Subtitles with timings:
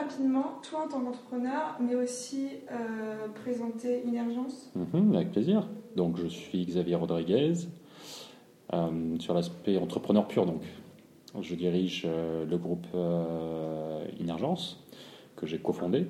[0.00, 5.68] Rapidement, toi en tant qu'entrepreneur, mais aussi euh, présenter Inergence mhm, Avec plaisir.
[5.96, 7.52] Donc, je suis Xavier Rodriguez,
[8.72, 10.46] euh, sur l'aspect entrepreneur pur.
[10.46, 10.62] Donc,
[11.40, 12.86] je dirige euh, le groupe
[14.18, 14.82] Inergence,
[15.36, 16.06] que j'ai cofondé.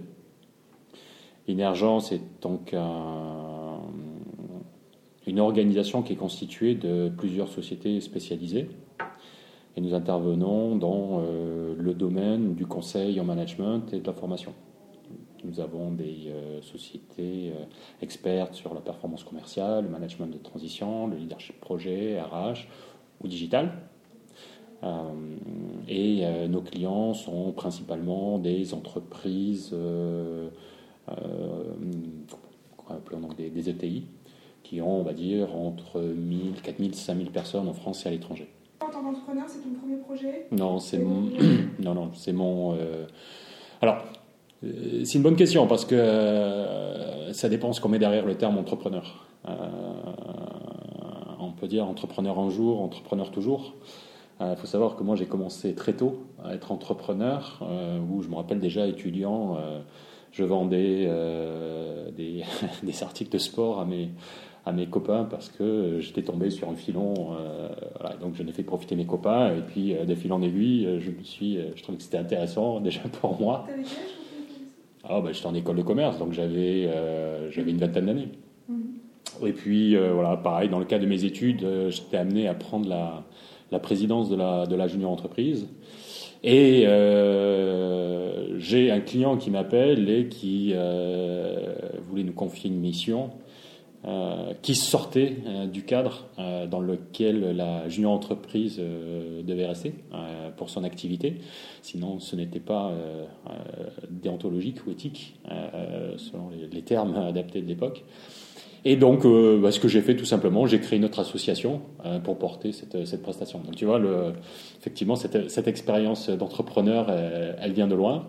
[1.48, 2.74] Inergence est donc
[5.26, 8.68] une organisation qui est constituée de plusieurs sociétés spécialisées
[9.80, 14.52] nous intervenons dans euh, le domaine du conseil en management et de la formation.
[15.44, 17.64] Nous avons des euh, sociétés euh,
[18.02, 22.66] expertes sur la performance commerciale, le management de transition, le leadership projet, RH
[23.22, 23.72] ou digital.
[25.88, 29.74] et nos clients sont principalement des entreprises,
[33.36, 34.06] des, des ETI,
[34.62, 38.48] qui ont, on va dire, entre 1000, 4000, 5000 personnes en France et à l'étranger
[39.00, 41.30] en tant qu'entrepreneur, c'est ton premier projet Non, c'est mon.
[41.78, 42.74] non, non, c'est mon.
[42.74, 43.06] Euh,
[43.80, 44.04] alors,
[44.64, 48.36] euh, c'est une bonne question parce que euh, ça dépend ce qu'on met derrière le
[48.36, 49.26] terme entrepreneur.
[51.38, 53.74] on peut dire entrepreneur un jour, entrepreneur toujours.
[54.40, 57.62] Il faut savoir que moi j'ai commencé très tôt à être entrepreneur,
[58.10, 59.58] où je me rappelle déjà étudiant,
[60.32, 61.10] je vendais
[62.16, 62.42] des,
[62.82, 64.08] des, articles de sport à mes,
[64.66, 67.14] à mes copains parce que j'étais tombé sur un filon.
[67.38, 67.68] Euh,
[68.20, 71.00] donc j'en ai fait profiter mes copains et puis euh, de fil en aiguille, euh,
[71.00, 73.66] je me suis, je trouvais que c'était intéressant déjà pour moi.
[75.04, 76.88] Ah bah j'étais en école de commerce donc j'avais
[77.50, 78.28] j'avais une vingtaine d'années.
[78.68, 79.46] Mhm.
[79.46, 83.24] Et puis voilà pareil dans le cadre de mes études j'étais amené à prendre la,
[83.70, 85.68] la présidence de la de la junior entreprise.
[86.42, 86.84] Et
[88.58, 90.74] j'ai un client qui m'appelle et qui
[92.08, 93.30] voulait nous confier une mission
[94.06, 99.92] euh, qui sortait euh, du cadre euh, dans lequel la junior entreprise devait rester
[100.56, 101.36] pour son activité.
[101.82, 102.92] Sinon, ce n'était pas
[104.08, 105.38] déontologique ou éthique,
[106.16, 108.04] selon les, termes adaptés de l'époque.
[108.86, 109.26] Et donc,
[109.60, 111.82] bah, ce que j'ai fait tout simplement, j'ai créé une autre association
[112.24, 113.58] pour porter cette, prestation.
[113.58, 114.00] Donc, tu vois,
[114.78, 118.28] effectivement, cette expérience d'entrepreneur, elle vient de loin.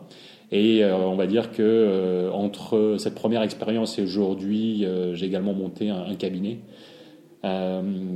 [0.51, 5.25] Et euh, on va dire que euh, entre cette première expérience et aujourd'hui, euh, j'ai
[5.25, 6.59] également monté un, cabinet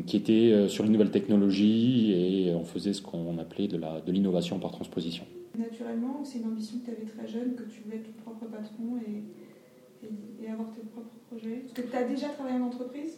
[0.05, 4.61] qui était sur les nouvelles technologies et on faisait ce qu'on appelait de l'innovation de
[4.61, 5.23] par transposition.
[5.57, 8.45] Naturellement, c'est une ambition que tu avais très jeune, que tu voulais être ton propre
[8.45, 10.05] patron et,
[10.45, 13.17] et, avoir tes propres projets Est-ce que tu as déjà travaillé en entreprise?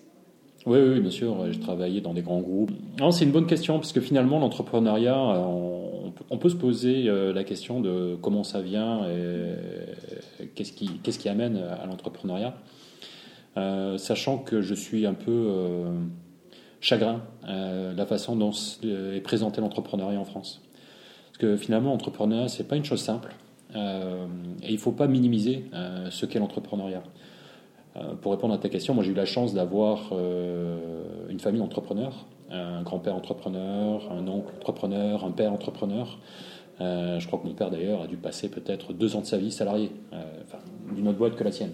[0.66, 2.72] Oui, oui, bien sûr, j'ai travaillé dans des grands groupes.
[3.12, 5.87] c'est une bonne question, parce que finalement, l'entrepreneuriat, on,
[6.38, 10.72] peut se poser euh, la question de comment ça vient et qu'est-ce
[11.20, 12.56] qui, amène à l'entrepreneuriat.
[13.58, 15.92] Euh, sachant que je suis un peu euh,
[16.80, 18.52] chagrin de la façon dont
[18.84, 20.62] est présenté l'entrepreneuriat en France.
[21.28, 23.36] Parce que finalement, l'entrepreneuriat, c'est pas une chose simple.
[23.76, 25.66] et il faut pas minimiser
[26.10, 27.04] ce qu'est l'entrepreneuriat.
[27.98, 30.78] Euh, pour répondre à ta question, moi j'ai eu la chance d'avoir euh,
[31.30, 36.18] une famille d'entrepreneurs, un grand-père entrepreneur, un oncle entrepreneur, un père entrepreneur.
[36.80, 39.38] Euh, je crois que mon père d'ailleurs a dû passer peut-être deux ans de sa
[39.38, 39.92] vie salarié,
[40.44, 40.60] enfin,
[40.94, 41.72] d'une autre boîte que la sienne.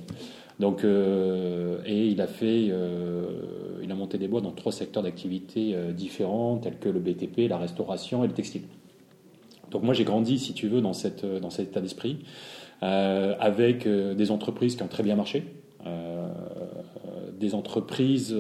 [0.60, 6.58] Donc, et il a fait, il a monté des boîtes dans trois secteurs d'activité différents,
[6.58, 8.62] tels que le BTP, la restauration et le textile.
[9.72, 12.20] Donc moi j'ai grandi, si tu veux, dans, cette, dans cet état d'esprit.
[12.82, 15.44] avec des entreprises qui ont très bien marché,
[17.40, 18.34] des entreprises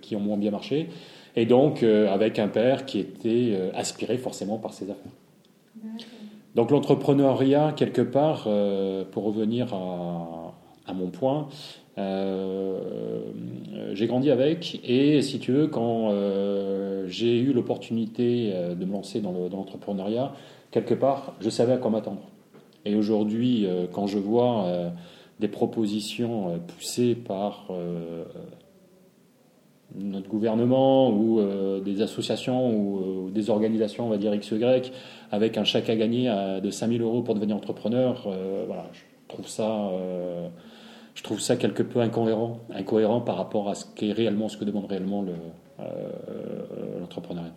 [0.00, 0.88] qui ont moins bien marché,
[1.36, 5.12] et donc avec un père qui était aspiré forcément par ses affaires.
[6.54, 8.48] Donc l'entrepreneuriat, quelque part,
[9.12, 11.48] pour revenir à, mon point,
[13.92, 16.12] j'ai grandi avec, et si tu veux, quand
[17.06, 20.32] j'ai eu l'opportunité de me lancer dans l'entrepreneuriat,
[20.70, 22.22] quelque part, je savais à quoi m'attendre.
[22.84, 24.90] Et aujourd'hui, euh, quand je vois euh,
[25.38, 27.68] des propositions euh, poussées par
[29.98, 31.40] notre gouvernement ou
[31.84, 34.92] des associations ou, des organisations, on va dire X, Y,
[35.30, 36.32] avec un chèque à gagner
[36.62, 38.28] de 5000 euros pour devenir entrepreneur,
[41.14, 44.64] je trouve ça, quelque peu incohérent, incohérent par rapport à ce qu'est réellement, ce que
[44.64, 45.24] demande réellement
[46.98, 47.52] l'entrepreneuriat.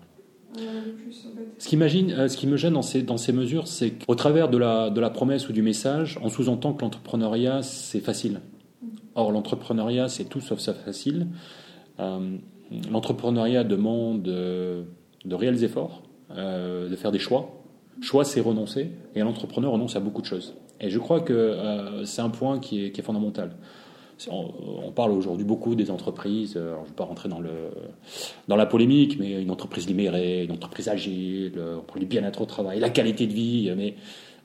[1.57, 5.53] Ce qui, euh, me gêne dans ces, mesures, c'est qu'au travers de la promesse ou
[5.53, 8.41] du message, on sous-entend que l'entrepreneuriat, c'est facile.
[9.15, 11.27] Or, l'entrepreneuriat, c'est tout sauf ça facile.
[11.99, 12.37] Euh,
[12.91, 14.85] l'entrepreneuriat demande de,
[15.25, 17.63] de réels efforts, euh, de faire des choix.
[18.01, 20.55] Choix, c'est renoncer, et l'entrepreneur renonce à beaucoup de choses.
[20.81, 23.51] Et je crois que c'est un point qui est, fondamental
[24.29, 27.71] on, parle aujourd'hui beaucoup des entreprises, euh, je ne vais pas rentrer dans, le,
[28.47, 32.45] dans la polémique, mais une entreprise libérée, une entreprise agile, euh, on parle bien-être au
[32.45, 33.95] travail, la qualité de vie, mais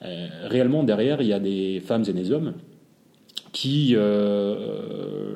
[0.04, 2.54] euh, réellement derrière, il y a des femmes et des hommes
[3.52, 3.96] qui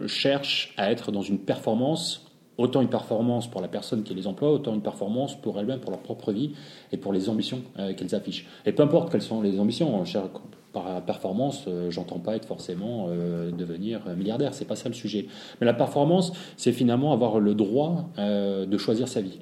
[0.07, 2.27] cherchent à être dans une performance,
[2.59, 5.91] autant une performance pour la personne qui les emploie, autant une performance pour elles-mêmes, pour
[5.91, 6.53] leur propre vie
[6.93, 7.63] et pour les ambitions
[7.97, 8.47] qu'elles affichent.
[8.67, 10.25] Et peu importe quelles sont les ambitions, cher
[10.73, 15.27] par performance, euh, j'entends pas être forcément euh, devenir milliardaire, c'est pas ça le sujet.
[15.61, 19.39] Mais la performance, c'est finalement avoir le droit euh, de choisir sa vie.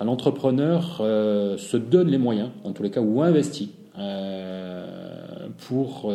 [0.00, 3.72] Un entrepreneur se donne les moyens, en tous les cas, ou investit
[5.66, 6.12] pour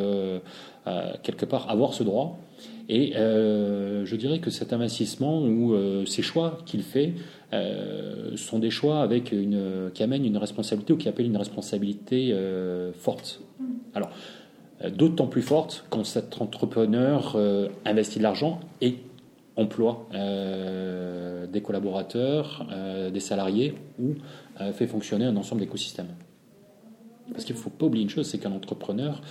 [1.24, 2.40] quelque part avoir ce droit.
[2.90, 5.76] Et je dirais que cet investissement ou
[6.06, 7.14] ces choix qu'il fait
[8.36, 12.36] sont des choix avec une, qui amènent une responsabilité ou qui appellent une responsabilité
[12.96, 13.42] forte.
[13.96, 14.10] Alors,
[14.84, 18.98] euh, d'autant plus forte quand cet entrepreneur euh, investit de l'argent et
[19.56, 22.68] emploie euh, des collaborateurs,
[23.14, 24.16] des salariés ou
[24.74, 26.08] fait fonctionner un ensemble d'écosystèmes.
[27.34, 29.22] Parce qu'il ne faut pas oublier une chose, c'est qu'un entrepreneur,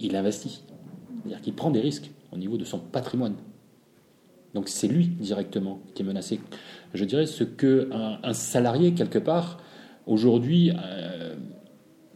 [0.00, 0.62] il investit.
[1.22, 3.34] C'est-à-dire qu'il prend des risques au niveau de son patrimoine.
[4.54, 6.40] Donc c'est lui directement qui est menacé.
[6.92, 9.60] Je dirais ce que un, salarié quelque part
[10.06, 10.72] aujourd'hui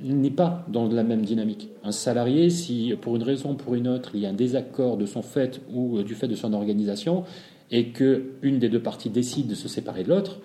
[0.00, 1.70] n'est pas dans la même dynamique.
[1.82, 4.96] Un salarié, si pour une raison ou pour une autre, il y a un désaccord
[4.96, 7.24] de son fait ou euh, du fait de son organisation,
[7.70, 10.38] et qu'une des deux parties décide de se séparer de l'autre,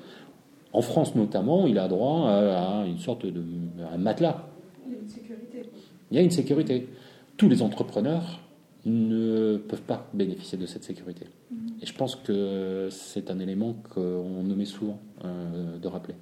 [0.74, 3.44] en France notamment, il a droit à une sorte de
[3.92, 4.48] un matelas.
[4.88, 5.70] Il y a une sécurité.
[6.12, 6.88] Il y a une sécurité.
[7.38, 8.40] Tous les entrepreneurs
[8.86, 11.26] ne peuvent pas bénéficier de cette sécurité.
[11.26, 11.84] Mm-hmm.
[11.84, 16.16] Et je pense que c'est un élément qu'on omet souvent euh, de rappeler.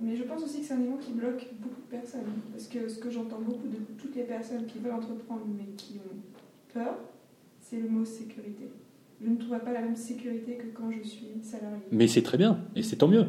[0.00, 2.20] Mais je pense aussi que c'est un élément qui bloque beaucoup de personnes.
[2.52, 5.94] Parce que ce que j'entends beaucoup de toutes les personnes qui veulent entreprendre mais qui
[5.98, 6.94] ont peur,
[7.60, 8.68] c'est le mot sécurité.
[9.22, 11.78] Je ne trouve pas la même sécurité que quand je suis salarié.
[11.90, 13.26] Mais c'est très bien, et c'est tant mieux.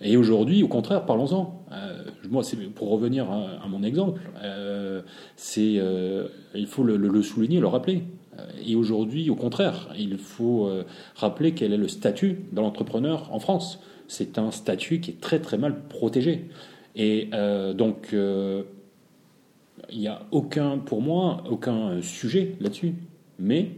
[0.00, 1.64] Et aujourd'hui, au contraire, parlons-en.
[1.72, 2.42] Euh, moi,
[2.74, 5.02] pour revenir à, mon exemple, euh,
[5.36, 8.02] c'est euh, il faut le, le, souligner, le rappeler.
[8.66, 10.70] Et aujourd'hui, au contraire, il faut
[11.14, 15.40] rappeler quel est le statut de l'entrepreneur en France c'est un statut qui est très
[15.40, 16.44] très mal protégé.
[16.94, 17.30] Et
[17.74, 22.94] donc, il n'y a aucun, pour moi, aucun sujet là-dessus.
[23.38, 23.70] Mais,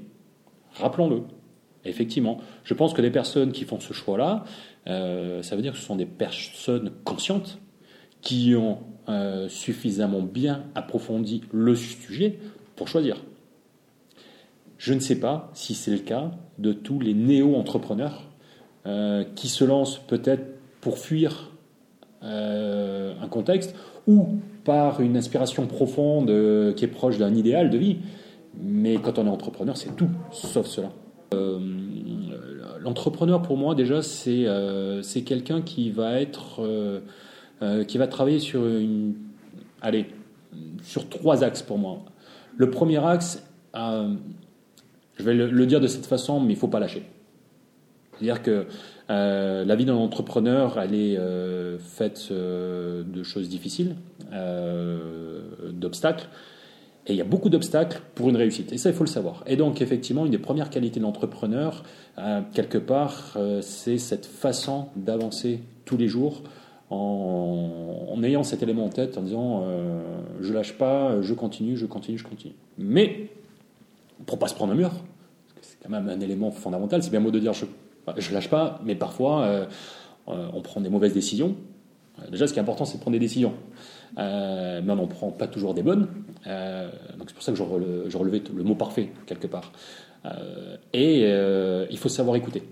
[0.74, 1.22] rappelons-le,
[1.88, 4.45] effectivement, je pense que les personnes qui font ce choix-là,
[4.87, 7.59] euh, ça veut dire que ce sont des personnes conscientes
[8.21, 8.78] qui ont
[9.49, 12.38] suffisamment bien approfondi le sujet
[12.76, 13.16] pour choisir.
[14.78, 18.28] Je ne sais pas si c'est le cas de tous les néo-entrepreneurs
[18.87, 20.45] euh, qui se lance peut-être
[20.80, 21.50] pour fuir
[22.23, 23.75] euh, un contexte
[24.07, 27.99] ou par une inspiration profonde euh, qui est proche d'un idéal de vie.
[28.61, 30.90] Mais quand on est entrepreneur, c'est tout, sauf cela.
[32.80, 34.47] L'entrepreneur, pour moi, déjà, c'est
[35.02, 37.00] c'est quelqu'un qui va être,
[37.87, 38.62] qui va travailler sur
[39.80, 40.06] allez,
[40.82, 42.00] sur trois axes pour moi.
[42.56, 43.42] Le premier axe,
[43.75, 47.04] je vais le, dire de cette façon, mais il faut pas lâcher.
[48.12, 48.66] C'est-à-dire que
[49.11, 53.97] euh, la vie d'un entrepreneur, elle est euh, faite euh, de choses difficiles,
[55.73, 56.28] d'obstacles.
[57.08, 58.72] Et il y a beaucoup d'obstacles pour une réussite.
[58.72, 59.42] Et ça, il faut le savoir.
[59.46, 61.82] Et donc, effectivement, une des premières qualités de l'entrepreneur,
[62.52, 66.42] quelque part, c'est cette façon d'avancer tous les jours
[66.90, 70.00] en, ayant cet élément en tête, en disant euh,
[70.40, 72.54] je lâche pas, je continue, je continue, je continue.
[72.78, 73.30] Mais
[74.26, 74.92] pour pas se prendre un mur,
[75.60, 77.02] c'est quand même un élément fondamental.
[77.02, 77.66] C'est bien beau de dire je,
[78.16, 79.66] je lâche pas, mais parfois euh,
[80.28, 81.56] euh, on prend des mauvaises décisions.
[82.32, 83.52] Déjà, ce qui est important, c'est de prendre des décisions.
[84.16, 86.08] Mais on n'en prend pas toujours des bonnes.
[86.44, 89.72] donc c'est pour ça que je, relevais le mot parfait quelque part.
[90.92, 91.22] et
[91.90, 92.62] il faut savoir écouter.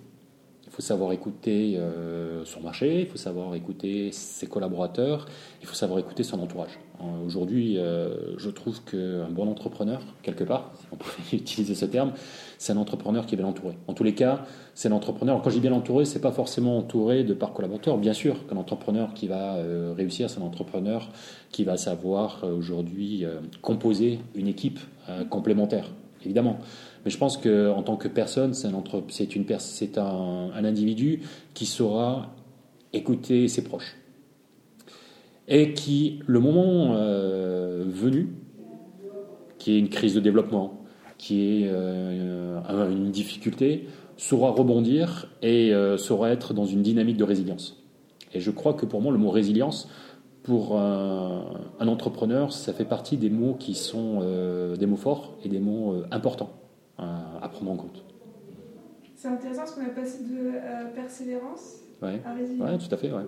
[0.76, 5.24] Faut savoir écouter euh, son marché, il faut savoir écouter ses collaborateurs,
[5.62, 6.78] il faut savoir écouter son entourage.
[7.00, 11.86] Euh, aujourd'hui, euh, je trouve qu'un bon entrepreneur, quelque part, si on pouvait utiliser ce
[11.86, 12.12] terme,
[12.58, 13.74] c'est un entrepreneur qui est bien entouré.
[13.86, 15.40] En tous les cas, c'est un entrepreneur.
[15.40, 17.96] Quand je dis bien entouré, c'est pas forcément entouré de par collaborateurs.
[17.96, 19.56] Bien sûr qu'un entrepreneur qui va
[19.96, 21.08] réussir, c'est un entrepreneur
[21.52, 23.24] qui va savoir aujourd'hui
[23.62, 24.78] composer une équipe
[25.30, 25.90] complémentaire,
[26.22, 26.58] évidemment.
[27.06, 31.20] Mais je pense qu'en tant que personne, c'est un, individu
[31.54, 32.34] qui saura
[32.92, 33.96] écouter ses proches.
[35.46, 38.34] Et qui, le moment euh, venu,
[39.58, 40.80] qui est une crise de développement,
[41.16, 43.86] qui est euh, une difficulté,
[44.16, 47.84] saura rebondir et euh, saura être dans une dynamique de résilience.
[48.34, 49.88] Et je crois que pour moi, le mot résilience,
[50.42, 54.20] pour un entrepreneur, ça fait partie des mots qui sont
[54.78, 56.65] des mots forts et des mots importants
[56.98, 58.04] à, prendre en compte.
[59.14, 62.70] C'est intéressant parce qu'on a passé de euh, persévérance à résilience.
[62.70, 63.10] Oui, tout à fait.
[63.10, 63.22] Ouais.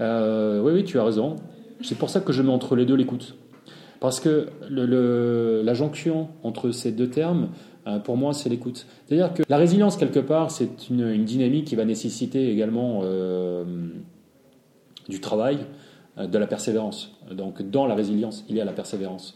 [0.00, 1.36] Euh, oui, oui, tu as raison.
[1.80, 3.36] C'est pour ça que je mets entre les deux l'écoute.
[4.00, 7.50] Parce que le, la jonction entre ces deux termes,
[7.86, 8.86] euh, pour moi, c'est l'écoute.
[9.06, 13.02] C'est-à-dire que la résilience, quelque part, c'est une, une, dynamique qui va nécessiter également
[15.08, 15.58] du travail,
[16.18, 17.12] de la persévérance.
[17.30, 19.34] Donc, dans la résilience, il y a la persévérance.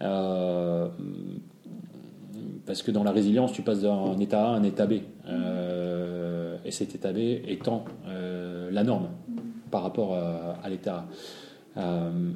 [0.00, 0.88] Euh,
[2.66, 4.94] parce que dans la résilience, tu passes d'un état A à un état B.
[5.26, 9.08] Euh, et cet état B étant euh, la norme
[9.70, 11.06] par rapport à, l'état
[11.76, 11.80] A.
[11.80, 12.32] Euh,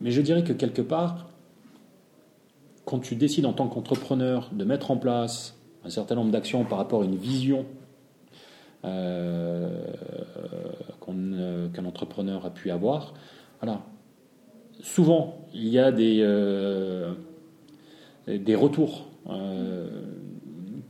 [0.00, 1.28] mais je dirais que quelque part,
[2.84, 6.78] quand tu décides en tant qu'entrepreneur de mettre en place un certain nombre d'actions par
[6.78, 7.66] rapport à une vision
[8.82, 8.88] qu'un
[11.84, 13.12] entrepreneur a pu avoir.
[14.82, 16.22] Souvent, il y a des
[18.26, 19.88] des retours euh,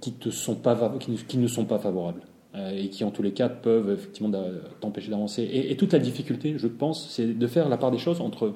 [0.01, 2.23] qui, ne sont pas favorables
[2.55, 4.33] euh, et qui en tous les cas peuvent effectivement
[4.81, 5.47] t'empêcher d'avancer.
[5.53, 8.55] Et, toute la difficulté, je pense, c'est de faire la part des choses entre,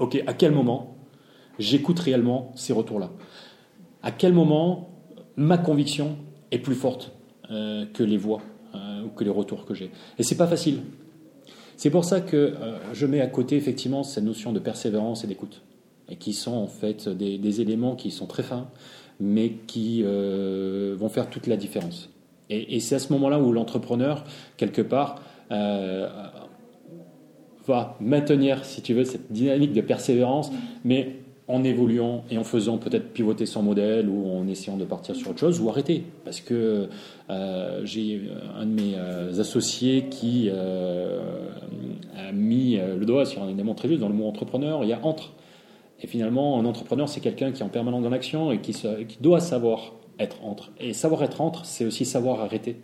[0.00, 0.96] ok, à quel moment
[1.60, 3.12] j'écoute réellement ces retours-là?
[4.02, 4.90] À quel moment
[5.36, 6.16] ma conviction
[6.50, 7.12] est plus forte
[7.52, 8.42] euh, que les voix
[9.04, 9.92] ou que les retours que j'ai?
[10.18, 10.80] Et c'est pas facile.
[11.76, 12.54] C'est pour ça que
[12.92, 15.62] je mets à côté effectivement cette notion de persévérance et d'écoute
[16.08, 18.68] et qui sont en fait des, éléments qui sont très fins,
[19.20, 22.10] mais qui euh, vont faire toute la différence.
[22.50, 24.24] Et, c'est à ce moment-là où l'entrepreneur,
[24.58, 26.08] quelque part, euh,
[27.66, 30.52] va maintenir, si tu veux, cette dynamique de persévérance,
[30.84, 31.16] mais
[31.48, 35.30] en évoluant et en faisant peut-être pivoter son modèle ou en essayant de partir sur
[35.30, 36.04] autre chose ou arrêter.
[36.24, 36.88] Parce que
[37.30, 38.22] euh, j'ai
[38.58, 38.96] un de mes
[39.40, 44.84] associés qui a mis le doigt sur un élément très juste dans le mot entrepreneur.
[44.84, 45.32] Il y a entre.
[46.00, 48.74] Et finalement, un entrepreneur, c'est quelqu'un qui est en permanence dans l'action et qui,
[49.20, 50.72] doit savoir être entre.
[50.80, 52.76] Et savoir être entre, c'est aussi savoir arrêter.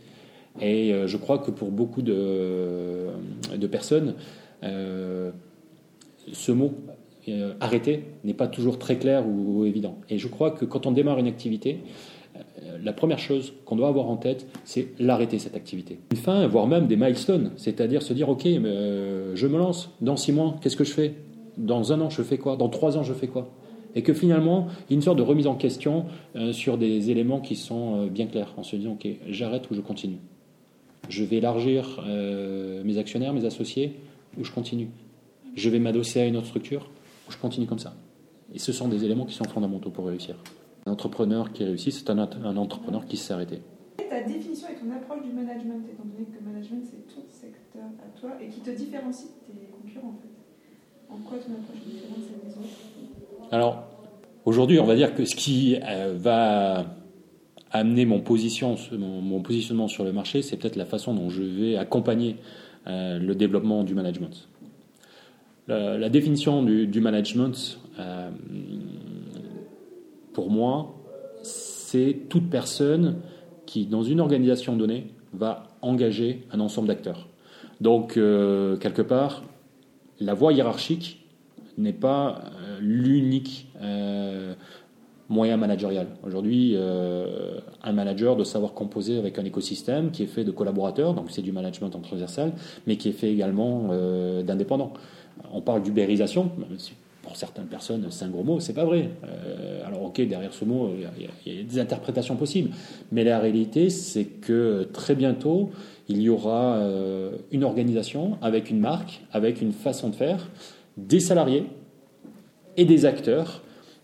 [0.61, 3.09] Et euh, je crois que pour beaucoup de,
[3.55, 4.15] de personnes,
[4.63, 5.31] euh,
[6.33, 6.73] ce mot
[7.29, 9.99] euh, arrêter n'est pas toujours très clair ou, évident.
[10.09, 11.81] Et je crois que quand on démarre une activité,
[12.83, 15.99] la première chose qu'on doit avoir en tête, c'est l'arrêter cette activité.
[16.13, 19.91] Une fin, voire même des milestones, c'est-à-dire se dire ok, je me lance.
[20.01, 21.15] Dans six mois, qu'est-ce que je fais?
[21.61, 22.57] Dans un an je fais quoi?
[22.57, 23.49] Dans trois ans je fais quoi?
[23.95, 27.11] Et que finalement, il y a une sorte de remise en question euh, sur des
[27.11, 30.19] éléments qui sont euh, bien clairs, en se disant, ok, j'arrête ou je continue.
[31.09, 33.97] Je vais élargir euh, mes actionnaires, mes associés,
[34.39, 34.91] ou je continue.
[35.57, 36.89] Je vais m'adosser à une autre structure,
[37.29, 37.95] ou je continue comme ça.
[38.55, 40.37] Et ce sont des éléments qui sont fondamentaux pour réussir.
[40.87, 42.19] Un entrepreneur qui réussit, c'est un,
[42.57, 43.61] entrepreneur qui s'est arrêté.
[44.09, 47.85] Ta définition et ton approche du management, étant donné que le management c'est ton secteur
[48.05, 50.40] à toi et qui te différencie de tes concurrents en fait
[53.53, 53.83] Alors,
[54.45, 56.87] aujourd'hui, on va dire que ce qui euh, va
[57.73, 58.77] amener mon, positionnement
[59.89, 62.37] sur le marché, c'est peut-être la façon dont je vais accompagner
[62.87, 64.49] euh, le développement du management.
[65.69, 68.31] La, définition du, management, euh,
[70.33, 70.97] pour moi,
[71.43, 73.19] c'est toute personne
[73.67, 77.29] qui, dans une organisation donnée, va engager un ensemble d'acteurs.
[77.81, 79.45] Donc, quelque part,
[80.21, 81.21] la voie hiérarchique
[81.79, 84.55] n'est pas euh, l'unique euh,
[85.29, 86.09] moyen managérial.
[86.25, 91.15] Aujourd'hui, euh, un manager doit savoir composer avec un écosystème qui est fait de collaborateurs,
[91.15, 92.53] donc c'est du management en transversal,
[92.87, 93.91] mais qui est fait également
[94.43, 94.93] d'indépendants.
[95.53, 96.51] On parle d'ubérisation,
[97.23, 99.11] pour certaines personnes, c'est un gros mot, c'est pas vrai.
[99.87, 100.91] Alors ok, derrière ce mot,
[101.47, 102.71] il y, a des interprétations possibles,
[103.13, 105.71] mais la réalité, c'est que très bientôt,
[106.11, 106.79] il y aura
[107.53, 110.49] une organisation avec une marque, avec une façon de faire,
[110.97, 111.67] des salariés
[112.77, 113.63] et des acteurs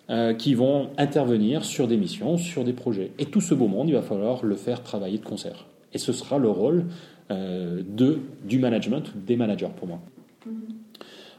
[0.08, 3.10] euh, qui vont intervenir sur des missions, sur des projets.
[3.18, 5.66] Et tout ce beau monde, il va falloir le faire travailler de concert.
[5.92, 6.84] Et ce sera le rôle
[7.32, 9.98] euh, de, du management, des managers pour moi.
[10.46, 10.52] Mm-hmm.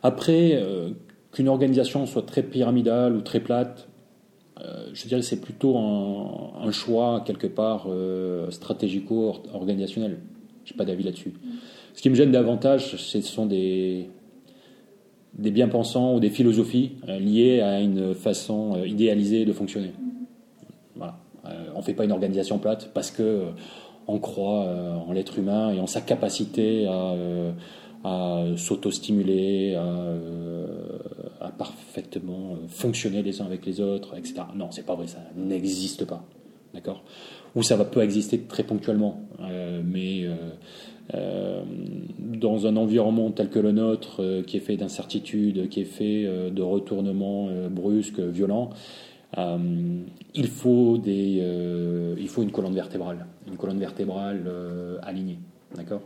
[0.03, 0.89] Après, euh,
[1.31, 3.87] qu'une organisation soit très pyramidale ou très plate,
[4.91, 7.87] je dirais que c'est plutôt un, choix quelque part
[8.49, 10.17] stratégico-organisationnel.
[10.67, 11.33] Je n'ai pas d'avis là-dessus.
[11.93, 14.09] Ce qui me gêne davantage, ce sont des,
[15.37, 19.91] des bien-pensants ou des philosophies euh, liées à une façon euh, idéalisée de fonctionner.
[20.99, 23.45] Euh, on ne fait pas une organisation plate parce que
[24.07, 24.65] on croit
[25.07, 27.13] en l'être humain et en sa capacité à,
[28.03, 34.43] à s'auto-stimuler, à, à, parfaitement fonctionner les uns avec les autres, etc.
[34.55, 36.23] Non, c'est pas vrai, ça n'existe pas.
[36.73, 37.03] D'accord
[37.55, 39.21] Ou ça va peut exister très ponctuellement,
[39.83, 40.25] mais
[41.15, 41.63] euh,
[42.19, 46.25] dans un environnement tel que le nôtre, euh, qui est fait d'incertitudes, qui est fait
[46.25, 48.71] euh, de retournements brusques, violents,
[50.33, 51.43] il, faut des,
[52.17, 54.49] il faut une colonne vertébrale, une colonne vertébrale
[55.03, 55.37] alignée.
[55.75, 56.01] D'accord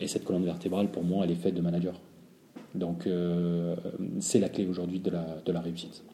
[0.00, 1.98] Et cette colonne vertébrale, pour moi, elle est faite de managers.
[2.76, 3.08] Donc,
[4.20, 6.04] c'est la clé aujourd'hui de la, de la réussite.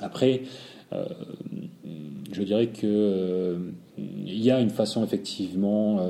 [0.00, 0.42] Après,
[2.32, 3.56] je dirais que
[3.98, 6.00] il y a une façon effectivement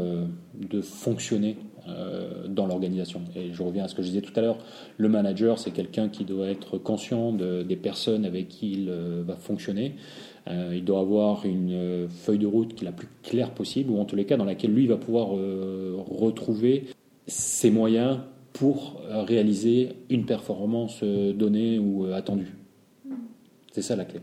[0.55, 1.57] de fonctionner
[1.89, 3.21] euh, dans l'organisation.
[3.37, 4.59] Et je reviens à ce que je disais tout à l'heure,
[4.97, 9.37] le manager, c'est quelqu'un qui doit être conscient des personnes avec qui il euh, va
[9.37, 9.95] fonctionner.
[10.49, 14.01] Euh, il doit avoir une feuille de route qui est la plus claire possible, ou
[14.01, 16.87] en tous les cas dans laquelle lui va pouvoir retrouver
[17.29, 18.19] ses moyens
[18.53, 22.57] pour réaliser une performance donnée ou attendue.
[23.71, 24.21] C'est ça la clé.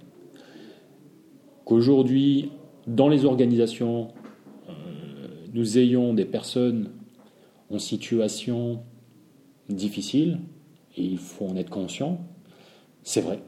[1.66, 2.52] Qu'aujourd'hui,
[2.88, 4.10] dans les organisations,
[5.54, 6.90] nous ayons des personnes
[7.70, 8.82] en situation
[9.70, 10.40] difficile,
[10.98, 12.20] et il faut en être conscient,
[13.04, 13.40] c'est vrai.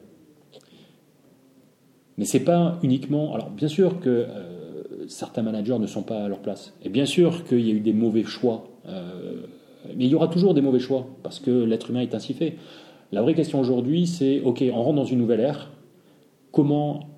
[2.17, 3.33] Mais c'est pas uniquement.
[3.33, 6.73] Alors, bien sûr que euh, certains managers ne sont pas à leur place.
[6.83, 8.69] Et bien sûr qu'il y a eu des mauvais choix.
[8.87, 9.41] Euh,
[9.95, 12.55] mais il y aura toujours des mauvais choix, parce que l'être humain est ainsi fait.
[13.11, 15.71] La vraie question aujourd'hui, c'est OK, on rentre dans une nouvelle ère.
[16.51, 17.14] Comment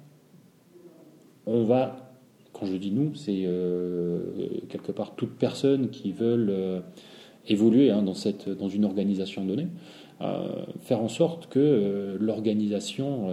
[1.47, 2.07] on va
[2.59, 4.19] quand je dis nous, c'est euh,
[4.69, 6.79] quelque part toute personne qui veulent euh,
[7.47, 9.67] évoluer hein, dans, cette, dans une organisation donnée,
[10.21, 13.29] euh, faire en sorte que l'organisation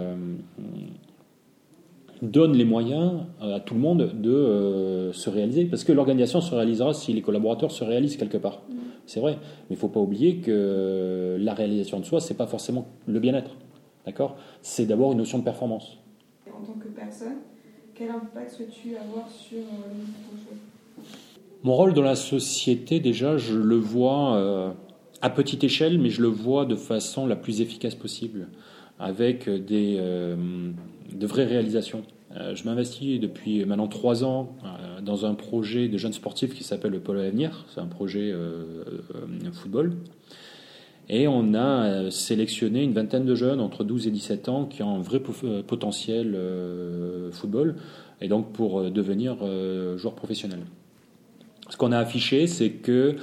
[2.21, 5.65] donne les moyens à tout le monde de se réaliser.
[5.65, 8.61] Parce que l'organisation se réalisera si les collaborateurs se réalisent quelque part.
[8.69, 8.73] Mm.
[9.05, 9.33] C'est vrai.
[9.33, 12.87] Mais il ne faut pas oublier que la réalisation de soi, ce n'est pas forcément
[13.07, 13.51] le bien-être.
[14.05, 14.37] D'accord?
[14.61, 15.97] C'est d'abord une notion de performance.
[16.47, 17.37] En tant que personne,
[17.97, 21.07] quel impact souhaites-tu avoir sur euh, le projet
[21.63, 24.71] Mon rôle dans la société, déjà, je le vois euh,
[25.21, 28.49] à petite échelle, mais je le vois de façon la plus efficace possible,
[28.99, 30.35] avec des, euh,
[31.13, 32.03] de vraies réalisations.
[32.53, 34.55] je m'investis depuis maintenant trois ans
[35.01, 37.65] dans un projet de jeunes sportifs qui s'appelle le Pôle Avenir.
[37.73, 38.33] C'est un projet
[39.53, 39.95] football.
[41.07, 44.95] Et on a sélectionné une vingtaine de jeunes entre 12 et 17 ans qui ont
[44.95, 47.75] un vrai potentiel euh, football
[48.21, 50.61] et donc pour euh, devenir euh, joueur professionnel.
[51.69, 53.15] Ce qu'on a affiché, c'est que,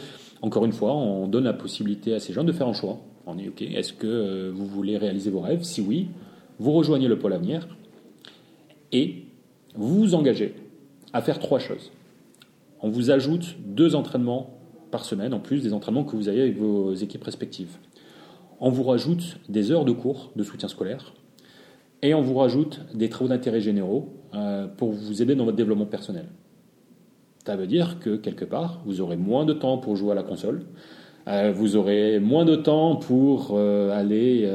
[0.42, 3.00] encore une fois, on donne la possibilité à ces jeunes de faire un choix.
[3.26, 5.62] On dit, OK, est-ce que vous voulez réaliser vos rêves?
[5.62, 6.08] Si oui,
[6.58, 7.68] vous rejoignez le pôle avenir
[8.90, 9.24] et
[9.76, 10.54] vous vous engagez
[11.12, 11.92] à faire trois choses.
[12.80, 14.58] On vous ajoute deux entraînements
[14.92, 17.78] par semaine, en plus des entraînements que vous avez avec vos équipes respectives.
[18.60, 21.14] On vous rajoute des heures de cours de soutien scolaire
[22.02, 25.86] et on vous rajoute des travaux d'intérêt généraux euh, pour vous aider dans votre développement
[25.86, 26.26] personnel.
[27.44, 30.22] Ça veut dire que quelque part, vous aurez moins de temps pour jouer à la
[30.22, 30.62] console,
[31.26, 34.48] euh, vous aurez moins de temps pour euh, aller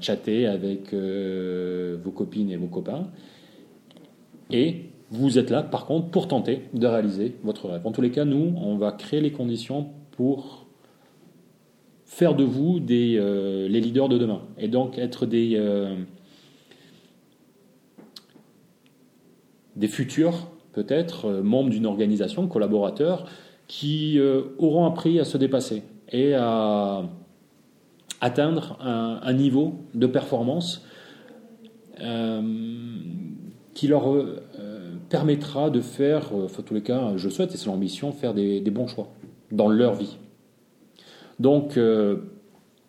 [0.00, 3.08] chatter avec vos copines et vos copains,
[4.50, 7.86] et vous êtes là, par contre, pour tenter de réaliser votre rêve.
[7.86, 10.66] En tous les cas, nous, on va créer les conditions pour
[12.08, 14.42] faire de vous euh, les leaders de demain.
[14.58, 15.94] Et donc être des, euh,
[19.76, 23.26] des futurs, peut-être, euh, membres d'une organisation, collaborateurs,
[23.68, 24.18] qui
[24.58, 27.02] auront appris à se dépasser et à
[28.22, 30.86] atteindre un niveau de performance
[33.74, 34.06] qui leur
[35.08, 38.86] permettra de faire, en tous les cas, je souhaite, et c'est l'ambition, faire des, bons
[38.86, 39.08] choix
[39.50, 40.16] dans leur vie.
[41.38, 41.78] Donc,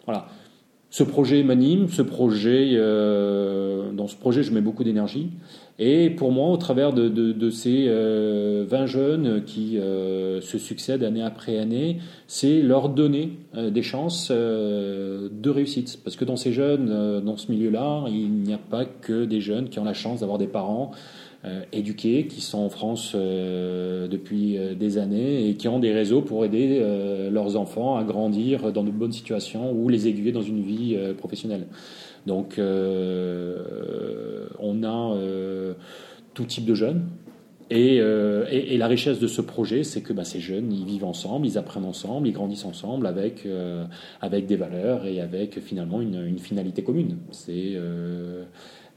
[0.05, 0.27] voilà.
[0.91, 5.29] Ce projet m'anime, ce projet, euh, dans ce projet, je mets beaucoup d'énergie.
[5.77, 11.21] Et pour moi, au travers de, ces euh, 20 jeunes qui euh, se succèdent année
[11.21, 15.99] après année, c'est leur donner euh, des chances euh, de réussite.
[16.03, 19.69] Parce que dans ces jeunes, dans ce milieu-là, il n'y a pas que des jeunes
[19.69, 21.28] qui ont la chance d'avoir des parents euh,
[21.71, 26.21] éduqués, qui sont en France euh, depuis euh, des années et qui ont des réseaux
[26.21, 26.83] pour aider
[27.31, 31.67] leurs enfants à grandir dans de bonnes situations ou les aiguiller dans une vie professionnelle.
[32.25, 32.63] Donc on
[34.83, 35.15] a
[36.33, 37.03] tout type de jeunes.
[37.69, 38.01] Et,
[38.77, 41.85] la richesse de ce projet, c'est que bah, ces jeunes, ils vivent ensemble, ils apprennent
[41.85, 43.47] ensemble, ils grandissent ensemble avec,
[44.21, 47.17] avec des valeurs et avec finalement une finalité commune.
[47.31, 47.77] C'est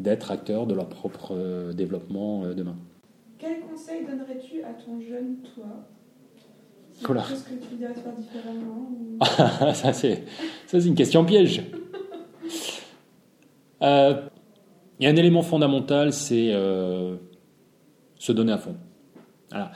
[0.01, 2.77] d'être acteurs de leur propre euh, développement euh, demain.
[3.39, 5.65] Quel conseil donnerais-tu à ton jeune toi?
[7.05, 7.25] Voilà.
[7.25, 10.25] ce que tu dirais faire différemment Ça, c'est
[10.73, 11.63] une question piège.
[13.83, 14.15] Euh,
[15.01, 18.77] il y a un élément fondamental, c'est se donner à fond.
[19.51, 19.73] Voilà.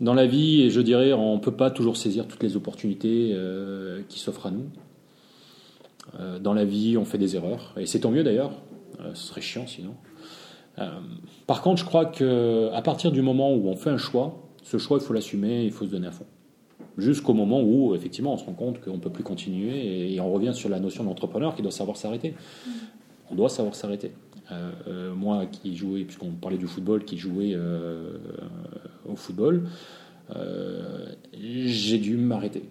[0.00, 3.36] Dans la vie, je dirais, on ne peut pas toujours saisir toutes les opportunités
[4.08, 4.68] qui s'offrent à nous.
[6.40, 8.52] dans la vie, on fait des erreurs, et c'est tant mieux d'ailleurs.
[9.00, 9.94] Euh, ce serait chiant sinon.
[10.78, 10.88] Euh,
[11.46, 14.78] par contre, je crois que à partir du moment où on fait un choix, ce
[14.78, 16.26] choix, il faut l'assumer, il faut se donner à fond.
[16.98, 20.32] Jusqu'au moment où, effectivement, on se rend compte qu'on ne peut plus continuer et, on
[20.32, 22.34] revient sur la notion d'entrepreneur qui doit savoir s'arrêter.
[23.30, 24.12] On doit savoir s'arrêter.
[24.50, 27.56] Euh, moi qui jouais, puisqu'on parlait du football, qui jouait
[29.08, 29.68] au football,
[31.32, 32.64] j'ai dû m'arrêter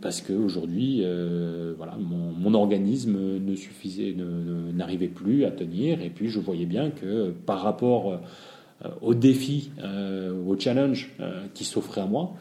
[0.00, 4.14] parce qu'aujourd'hui, euh, voilà, mon, organisme ne suffisait,
[4.72, 8.12] n'arrivait plus à tenir, et puis je voyais bien que par rapport
[8.84, 11.14] euh, aux défis, euh, aux challenges
[11.54, 12.34] qui s'offraient à moi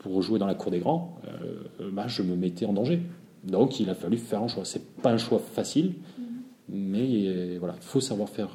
[0.00, 1.16] pour jouer dans la cour des grands,
[1.92, 3.00] bah, je me mettais en danger.
[3.44, 4.64] Donc il a fallu faire un choix.
[4.64, 5.94] C'est pas un choix facile,
[6.68, 8.50] mais voilà, il faut savoir faire,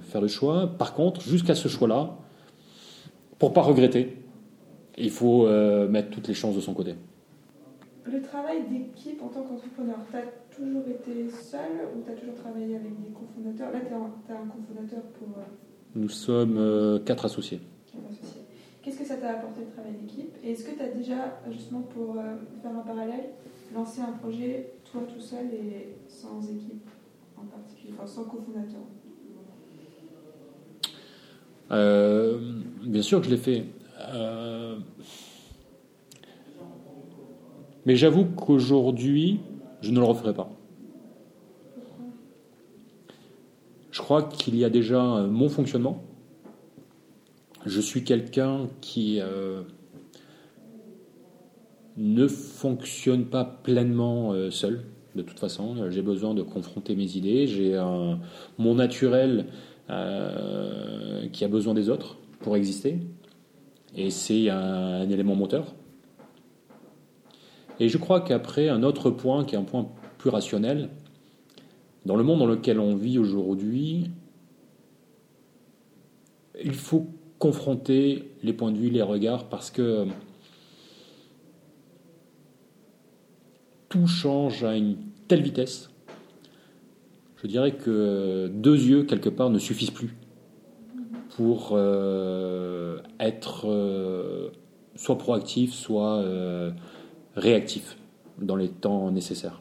[0.00, 0.66] faire le choix.
[0.78, 2.16] Par contre, jusqu'à ce choix-là,
[3.38, 4.16] pour pas regretter,
[4.96, 5.46] il faut
[5.86, 6.94] mettre toutes les chances de son côté.
[8.04, 10.22] Le travail d'équipe en tant qu'entrepreneur, tu as
[10.56, 13.72] toujours été seul ou tu as toujours travaillé avec des cofondateurs?
[13.72, 15.28] Là, tu as, un cofondateur pour.
[15.38, 15.42] Euh,
[15.94, 17.60] Nous sommes euh, quatre associés.
[18.10, 18.42] associés.
[18.82, 20.34] Qu'est-ce que ça t'a apporté le travail d'équipe?
[20.42, 23.30] Et est-ce que tu as déjà, justement pour euh, faire un parallèle,
[23.74, 26.88] lancé un projet toi tout seul et sans équipe
[27.36, 28.80] en particulier, enfin sans cofondateur?
[31.70, 33.64] Bien sûr que je l'ai fait.
[37.88, 39.40] Mais j'avoue qu'aujourd'hui,
[39.80, 40.50] je ne le referai pas.
[43.90, 46.04] Je crois qu'il y a déjà mon fonctionnement.
[47.64, 49.62] Je suis quelqu'un qui euh,
[51.96, 54.84] ne fonctionne pas pleinement euh, seul.
[55.14, 57.46] De toute façon, j'ai besoin de confronter mes idées.
[57.46, 57.82] J'ai
[58.58, 59.46] mon naturel
[59.88, 62.98] euh, qui a besoin des autres pour exister.
[63.96, 65.74] Et c'est un élément moteur.
[67.80, 69.88] Et je crois qu'après, un autre point, qui est un point
[70.18, 70.90] plus rationnel,
[72.06, 74.10] dans le monde dans lequel on vit aujourd'hui,
[76.62, 77.06] il faut
[77.38, 80.06] confronter les points de vue, les regards, parce que
[83.88, 84.96] tout change à une
[85.28, 85.90] telle vitesse.
[87.42, 90.16] Je dirais que deux yeux, quelque part, ne suffisent plus
[91.36, 94.50] pour euh, être euh,
[94.96, 96.72] soit proactif, soit euh,
[97.38, 97.96] réactif
[98.40, 99.60] dans les temps nécessaires.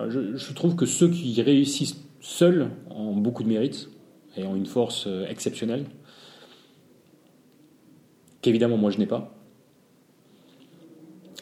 [0.00, 3.90] Euh, je, trouve que ceux qui réussissent seuls ont beaucoup de mérite
[4.36, 5.84] et ont une force euh, exceptionnelle,
[8.40, 9.34] qu'évidemment moi je n'ai pas.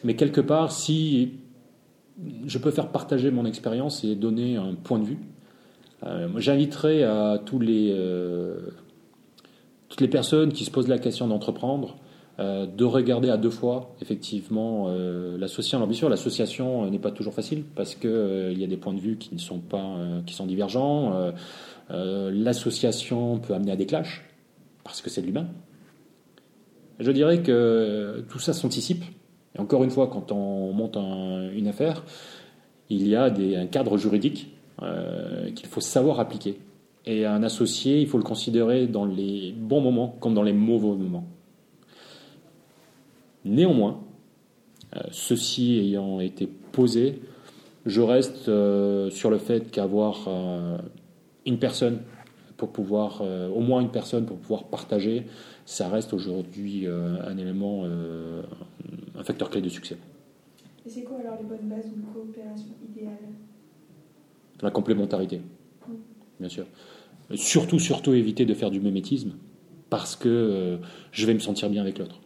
[0.03, 1.33] Mais quelque part, si
[2.45, 5.19] je peux faire partager mon expérience et donner un point de vue,
[6.03, 7.93] euh, j'inviterai à tous les
[9.89, 11.97] toutes les personnes qui se posent la question d'entreprendre,
[12.39, 15.79] euh, de regarder à deux fois effectivement euh, l'association.
[15.79, 18.77] Alors bien sûr, l'association euh, n'est pas toujours facile parce que il y a des
[18.77, 21.33] points de vue qui ne sont pas, qui sont divergents.
[21.89, 24.23] l'association peut amener à des clashs
[24.85, 25.47] parce que c'est de l'humain.
[26.99, 29.03] Je dirais que tout ça s'anticipe.
[29.55, 32.03] Et encore une fois, quand on monte une affaire,
[32.89, 34.53] il y a un cadre juridique
[35.55, 36.59] qu'il faut savoir appliquer.
[37.05, 41.01] Et un associé, il faut le considérer dans les bons moments comme dans les mauvais
[41.01, 41.25] moments.
[43.45, 44.01] Néanmoins,
[44.95, 47.21] euh, ceci ayant été posé,
[47.85, 48.51] je reste
[49.11, 50.27] sur le fait qu'avoir
[51.45, 52.01] une personne
[52.57, 55.25] pour pouvoir, au moins une personne pour pouvoir partager,
[55.65, 59.97] ça reste aujourd'hui un élément, un facteur clé de succès.
[60.85, 63.29] Et c'est quoi alors les bonnes bases d'une coopération idéale?
[64.61, 65.41] La complémentarité,
[66.39, 66.65] bien sûr.
[67.35, 69.33] Surtout, surtout éviter de faire du mémétisme
[69.89, 70.77] parce que euh,
[71.11, 72.19] je vais me sentir bien avec l'autre.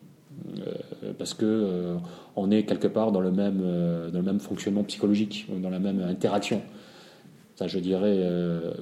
[0.58, 1.96] Euh, parce que euh,
[2.36, 6.02] on est quelque part dans le même, dans le même fonctionnement psychologique, dans la même
[6.02, 6.62] interaction.
[7.56, 8.28] Ça, je dirais,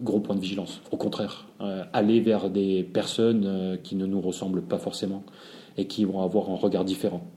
[0.01, 0.81] gros point de vigilance.
[0.91, 1.45] Au contraire,
[1.91, 5.23] aller vers des personnes qui ne nous ressemblent pas forcément
[5.77, 7.27] et qui vont avoir un regard différent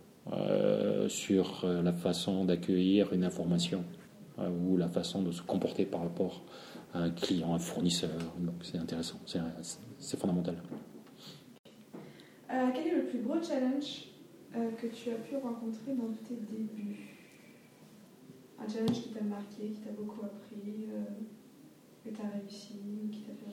[1.09, 3.83] sur la façon d'accueillir une information
[4.39, 6.45] ou la façon de se comporter par rapport
[6.95, 8.11] à un client, un fournisseur.
[8.39, 9.21] Donc c'est intéressant,
[9.99, 10.57] c'est fondamental.
[12.51, 14.05] Euh, quel est le plus gros challenge
[14.57, 17.11] euh, que tu as pu rencontrer dans tes débuts?
[18.61, 21.05] Un challenge qui t'a marqué, qui t'a beaucoup appris, euh,
[22.05, 22.75] que tu as réussi,
[23.11, 23.49] qui t'a fait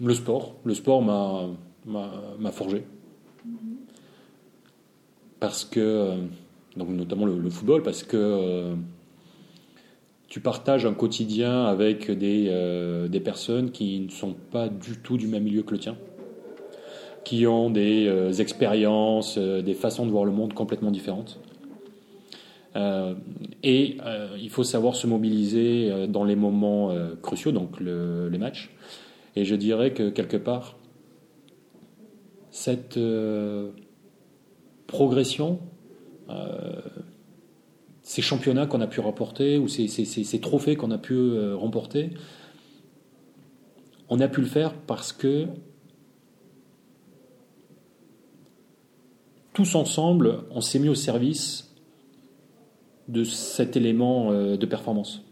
[0.00, 0.54] Le sport.
[0.64, 1.48] Le sport m'a,
[1.84, 2.84] m'a, forgé.
[3.46, 3.76] Mm-hmm.
[5.38, 6.16] Parce que,
[6.76, 8.74] donc notamment le football, parce que
[10.28, 15.16] tu partages un quotidien avec des, euh, des, personnes qui ne sont pas du tout
[15.16, 15.96] du même milieu que le tien,
[17.24, 21.40] qui ont des euh, expériences, euh, des façons de voir le monde complètement différentes.
[23.64, 23.96] et
[24.40, 28.70] il faut savoir se mobiliser dans les moments cruciaux, donc le, les matchs.
[29.34, 30.76] Et je dirais que quelque part,
[32.50, 33.00] cette
[34.86, 35.58] progression
[38.08, 42.12] ces championnats qu'on a pu remporter ou ces, trophées qu'on a pu euh, remporter,
[44.08, 45.44] on a pu le faire parce que
[49.52, 51.76] tous ensemble, on s'est mis au service
[53.08, 55.22] de cet élément euh, de performance.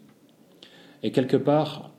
[1.02, 1.92] Et quelque part,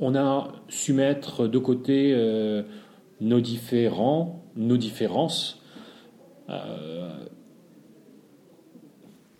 [0.00, 2.62] on a su mettre de côté euh,
[3.20, 5.60] nos différents, nos différences,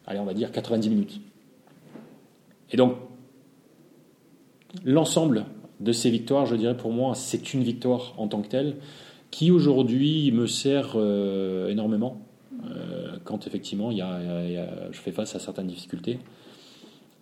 [0.07, 1.21] allez, on va dire 90 minutes.
[2.71, 2.97] Et donc,
[4.85, 5.47] l'ensemble
[5.81, 8.77] de ces victoires, je dirais pour moi, c'est une victoire en tant que telle,
[9.31, 12.21] qui aujourd'hui me sert euh, énormément
[12.71, 16.21] euh, quand effectivement y, a, je fais face à certaines difficultés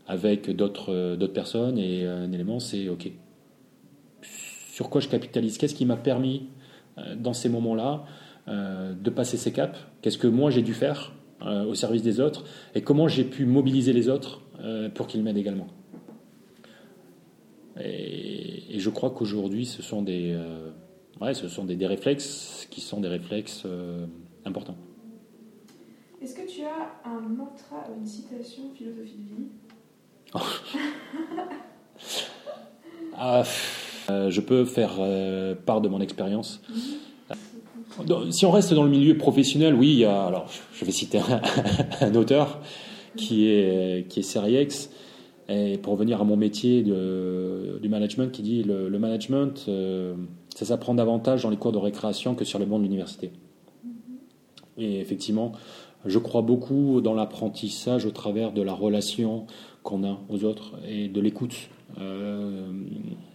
[0.07, 3.11] avec d'autres euh, d'autres personnes et un élément c'est ok
[4.21, 5.57] sur quoi je capitalise?
[5.57, 6.49] Qu'est-ce qui m'a permis
[7.17, 8.05] dans ces moments-là
[8.47, 9.79] de passer ces caps?
[10.01, 11.13] Qu'est-ce que moi j'ai dû faire
[11.45, 15.25] euh, au service des autres et comment j'ai pu mobiliser les autres euh, pour qu'ils
[15.25, 15.67] m'aident également.
[17.81, 20.71] Et, je crois qu'aujourd'hui, ce sont des, euh,
[21.21, 23.67] ouais, ce sont des, des, réflexes qui sont des réflexes
[24.45, 24.77] importants.
[26.21, 29.49] Est-ce que tu as un mantra ou une citation philosophie de vie?
[33.15, 33.45] Ah,
[34.09, 34.93] Je peux faire
[35.67, 36.63] part de mon expérience.
[36.69, 37.12] Mhm.
[38.31, 41.21] Si on reste dans le milieu professionnel, oui, alors je vais citer
[42.01, 42.61] un, auteur
[43.17, 44.91] qui est, qui est Seriex,
[45.49, 50.15] et pour revenir à mon métier de, du management, qui dit le, le management, euh,
[50.55, 53.33] ça s'apprend davantage dans les cours de récréation que sur le banc de l'université.
[54.79, 55.53] Et effectivement,
[56.07, 59.47] je crois beaucoup dans l'apprentissage au travers de la relation
[59.83, 61.69] qu'on a aux autres et de l'écoute
[62.01, 62.71] euh,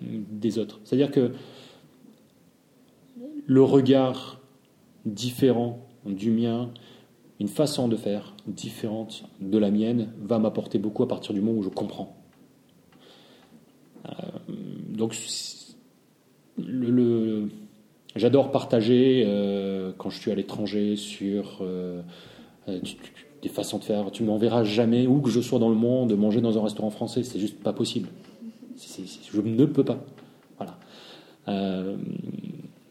[0.01, 0.79] des autres.
[0.83, 1.31] C'est-à-dire que
[3.45, 4.39] le regard
[5.13, 6.69] différent du mien,
[7.39, 11.59] une façon de faire différente de la mienne va m'apporter beaucoup à partir du moment
[11.59, 12.15] où je comprends.
[14.05, 14.11] Euh,
[14.89, 15.15] donc,
[18.15, 22.01] j'adore partager euh, quand je suis à l'étranger sur euh,
[23.41, 24.11] des façons de faire.
[24.11, 27.23] Tu m'enverras jamais où que je sois dans le monde manger dans un restaurant français,
[27.23, 28.09] c'est juste pas possible.
[29.31, 30.03] je ne peux pas.
[30.57, 30.79] Voilà.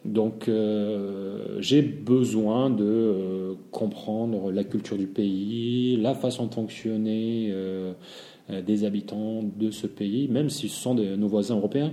[0.07, 7.49] Donc euh, j'ai besoin de euh, comprendre la culture du pays, la façon de fonctionner
[7.51, 7.93] euh,
[8.65, 11.93] des habitants de ce pays, même si ce sont nos voisins européens.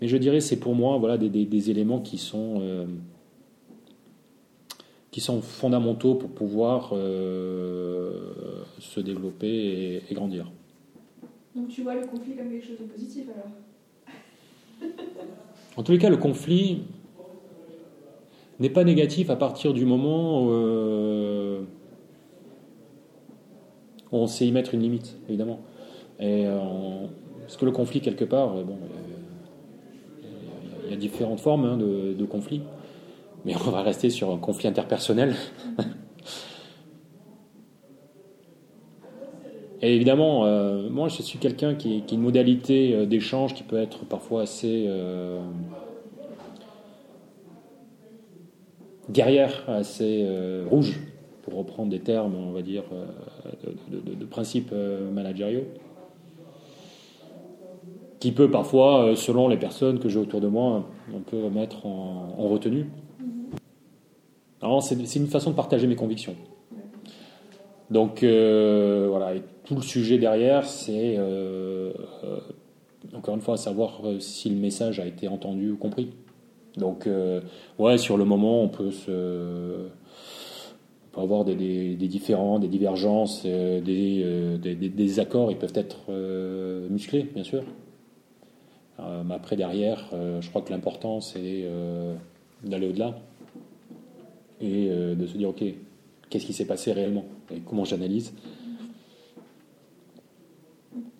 [0.00, 2.86] Mais je dirais c'est pour moi voilà des, éléments qui sont
[5.10, 6.90] qui sont fondamentaux pour pouvoir
[8.78, 10.52] se développer et, et, grandir.
[11.54, 13.48] Donc tu vois le conflit comme quelque chose de positif alors?
[15.76, 16.84] En tous les cas, le conflit,
[18.60, 21.62] n'est pas négatif à partir du moment où, euh,
[24.12, 25.60] on sait y mettre une limite, évidemment.
[26.20, 27.06] Et, euh,
[27.42, 28.78] parce que le conflit, quelque part, euh, bon,
[30.84, 32.62] il y a différentes formes hein, de, conflit,
[33.44, 35.34] mais on va rester sur un conflit interpersonnel.
[39.82, 40.46] Et évidemment,
[40.90, 44.88] moi, je suis quelqu'un qui, a une modalité d'échange qui peut être parfois assez
[49.10, 50.98] guerrière, assez euh, rouge,
[51.42, 53.06] pour reprendre des termes, on va dire, euh,
[53.90, 55.64] de, de- de- de principes euh, managériaux,
[58.18, 62.34] qui peut parfois, selon les personnes que j'ai autour de moi, on peut mettre en,
[62.38, 62.86] en retenue.
[64.62, 66.34] Alors, c'est une façon de partager mes convictions.
[67.88, 71.92] Donc euh, voilà, et tout le sujet derrière, c'est euh,
[72.24, 72.40] euh,
[73.14, 76.10] encore une fois savoir si le message a été entendu ou compris.
[76.76, 77.40] Donc euh,
[77.78, 79.10] ouais, sur le moment, on peut se
[81.10, 85.72] on peut avoir des, des, des différends, des divergences, euh, des, euh, des, ils peuvent
[85.74, 87.64] être euh, musclés, bien sûr.
[88.98, 90.08] Mais après derrière,
[90.40, 91.66] je crois que l'important c'est
[92.64, 93.18] d'aller au-delà
[94.62, 95.62] et de se dire ok,
[96.30, 98.32] qu'est-ce qui s'est passé réellement et comment j'analyse.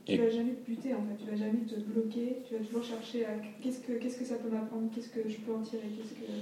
[0.07, 2.85] Tu vas jamais te buter en fait, tu vas jamais te bloquer, tu vas toujours
[2.85, 5.83] chercher à qu'est-ce que, qu'est-ce que ça peut m'apprendre, qu'est-ce que je peux en tirer,
[5.97, 6.33] qu'est-ce que...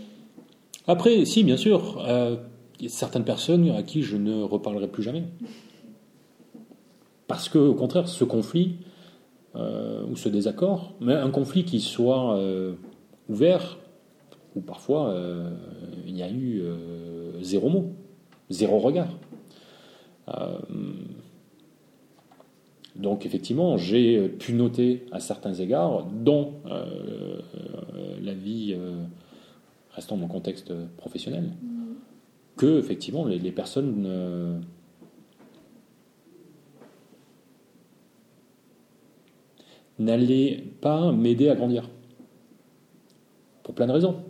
[0.86, 2.36] Après, si, bien sûr, euh,
[2.78, 5.24] il y a certaines personnes à qui je ne reparlerai plus jamais.
[7.26, 8.76] Parce que, au contraire, ce conflit
[9.56, 12.74] euh, ou ce désaccord, mais un conflit qui soit euh,
[13.28, 13.78] ouvert,
[14.56, 15.50] où parfois euh,
[16.06, 16.62] il y a eu
[17.40, 17.92] zéro mot,
[18.50, 19.16] zéro regard.
[22.96, 29.04] Euh, donc effectivement, j'ai pu noter à certains égards, dont euh, euh, la vie, euh,
[29.92, 31.50] restant dans mon contexte professionnel,
[32.56, 34.58] que effectivement les, les personnes euh,
[39.98, 41.88] n'allaient pas m'aider à grandir.
[43.62, 44.22] Pour plein de raisons.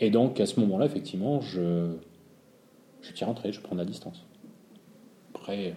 [0.00, 1.94] Et donc à ce moment-là, effectivement, je,
[3.02, 4.26] je tire un trait, je prends la distance.
[5.34, 5.74] Après,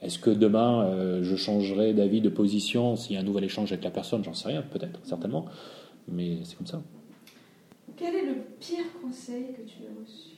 [0.00, 3.72] est-ce que demain euh, je changerai d'avis, de position s'il y a un nouvel échange
[3.72, 4.22] avec la personne?
[4.22, 5.46] J'en sais rien, peut-être, certainement.
[6.06, 6.80] Mais c'est comme ça.
[7.96, 10.36] Quel est le pire conseil que tu as reçu?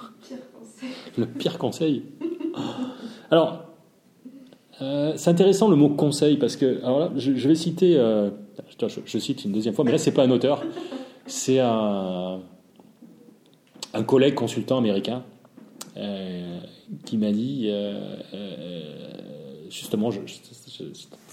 [0.00, 0.90] Le pire conseil.
[1.18, 2.02] Le pire conseil?
[3.30, 3.64] Alors,
[4.80, 8.30] euh, c'est intéressant le mot conseil parce que, alors là, je, je vais citer, euh,
[9.04, 10.62] je, cite une deuxième fois, mais là c'est pas un auteur,
[11.26, 12.40] c'est un,
[13.94, 15.24] un collègue consultant américain
[17.04, 18.80] qui m'a dit, euh, euh,
[19.68, 20.10] justement,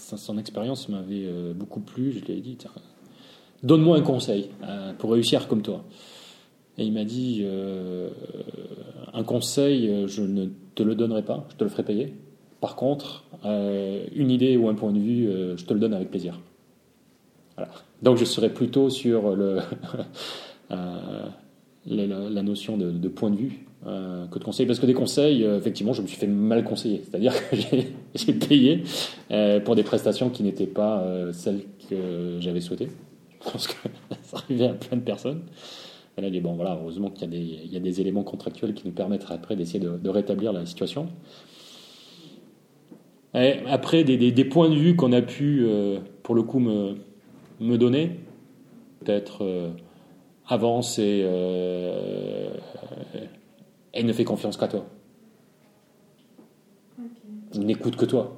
[0.06, 2.12] son expérience m'avait euh, beaucoup plu.
[2.12, 2.58] Je lui ai dit,
[3.62, 5.84] donne-moi un conseil euh, pour réussir comme toi.
[6.78, 8.10] Et il m'a dit, euh,
[9.12, 12.14] un conseil, euh, je ne te le donnerai pas, je te le ferai payer.
[12.60, 15.94] Par contre, euh, une idée ou un point de vue, euh, je te le donne
[15.94, 16.38] avec plaisir.
[18.00, 19.60] Donc je serai plutôt sur euh,
[21.86, 24.66] la, notion de point de vue euh, que de conseil.
[24.66, 27.02] Parce que des conseils, euh, effectivement, je me suis fait mal conseiller.
[27.04, 27.56] C'est-à-dire que
[28.14, 28.84] j'ai- payé
[29.30, 32.88] euh, pour des prestations qui n'étaient pas celles que j'avais souhaitées.
[33.44, 33.74] Je pense que
[34.22, 35.42] ça arrivait à plein de personnes.
[36.18, 38.74] Et là, bon, voilà, heureusement qu'il y, a des- il y a des éléments contractuels
[38.74, 41.08] qui nous permettent après d'essayer de, rétablir la situation.
[43.32, 45.64] Après, des, points de vue qu'on a pu,
[46.24, 46.96] pour le coup, me,
[47.60, 48.18] me donner,
[49.00, 49.70] peut-être euh,
[50.46, 50.98] avance
[53.94, 54.86] et ne fait confiance qu'à toi.
[56.98, 57.06] Ok.
[57.54, 58.36] Il n'écoute que toi.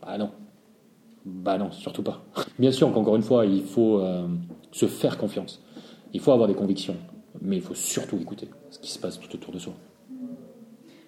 [0.00, 0.30] Bah non.
[1.24, 2.24] Bah non, surtout pas.
[2.58, 4.28] Bien sûr qu'encore une fois, il faut euh,
[4.72, 5.62] se faire confiance.
[6.12, 6.96] Il faut avoir des convictions.
[7.40, 9.72] Mais il faut surtout écouter ce qui se passe tout autour de soi.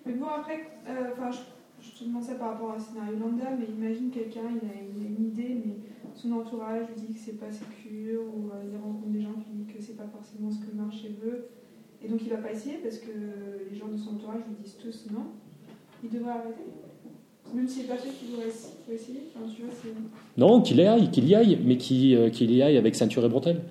[0.07, 0.59] Mais bon, après,
[0.89, 1.39] euh, enfin, je,
[1.87, 4.73] je te demande ça par rapport à un scénario lambda, mais imagine quelqu'un, il a,
[4.97, 5.77] il a une idée, mais
[6.15, 9.51] son entourage lui dit que c'est pas sécure, ou euh, il rencontre des gens qui
[9.51, 11.49] lui disent que c'est pas forcément ce que le marché veut,
[12.05, 13.11] et donc il va pas essayer parce que
[13.71, 15.27] les gens de son entourage lui disent tous non.
[16.03, 16.64] Il devrait arrêter.
[17.55, 18.43] Même s'il est pas sûr qu'il faut
[18.93, 19.21] essayer.
[20.37, 23.29] Non, qu'il y aille, qu'il y aille, mais qu'il euh, y aille avec ceinture et
[23.29, 23.62] bretelles.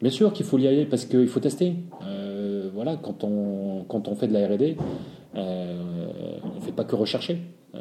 [0.00, 1.74] Bien sûr qu'il faut y aller parce qu'il faut tester.
[2.04, 4.76] Euh, voilà, quand on, fait de la R&D,
[5.34, 7.38] euh, on ne fait pas que rechercher.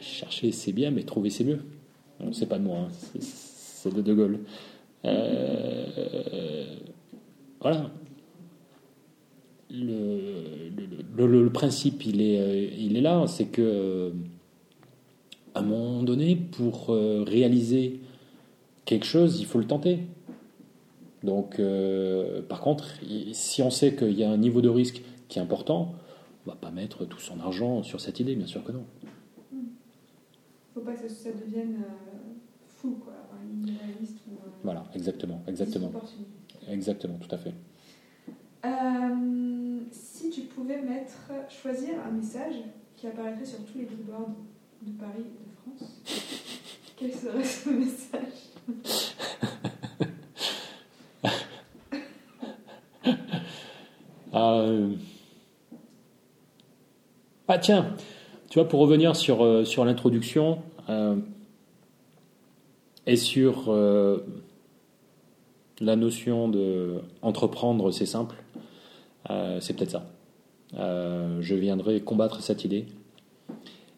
[0.00, 1.60] Chercher c'est bien, mais trouver c'est mieux.
[2.18, 2.88] Bon, c'est pas de moi, hein,
[3.20, 4.40] c'est de De Gaulle.
[5.04, 6.64] Euh,
[7.60, 7.90] voilà.
[9.70, 10.70] Le,
[11.16, 14.12] le, principe, il est, euh, il est là, c'est que
[15.54, 18.00] à un moment donné, pour euh, réaliser
[18.84, 20.00] quelque chose, il faut le tenter.
[21.24, 21.60] Donc,
[22.48, 22.94] par contre,
[23.32, 25.96] si on sait qu'il y a un niveau de risque qui est important,
[26.46, 28.84] on va pas mettre tout son argent sur cette idée, bien sûr que non.
[30.72, 31.82] Faut pas que ça, devienne
[32.68, 33.14] fou, quoi.
[34.62, 35.92] Voilà, exactement, exactement,
[36.68, 37.54] exactement, tout à fait.
[38.64, 42.54] Euh, si tu pouvais mettre, choisir un message
[42.96, 44.34] qui apparaîtrait sur tous les billboards
[44.82, 46.02] de Paris et de France,
[46.96, 48.48] quel serait ce message?
[54.34, 54.92] Euh,
[57.50, 57.96] Ah tiens,
[58.50, 60.58] tu vois, pour revenir sur, euh, sur l'introduction
[60.90, 61.16] euh,
[63.06, 63.74] et sur
[65.80, 68.36] la notion de entreprendre, c'est simple,
[69.30, 70.06] euh, c'est peut-être ça.
[70.74, 72.86] Euh, je viendrai combattre cette idée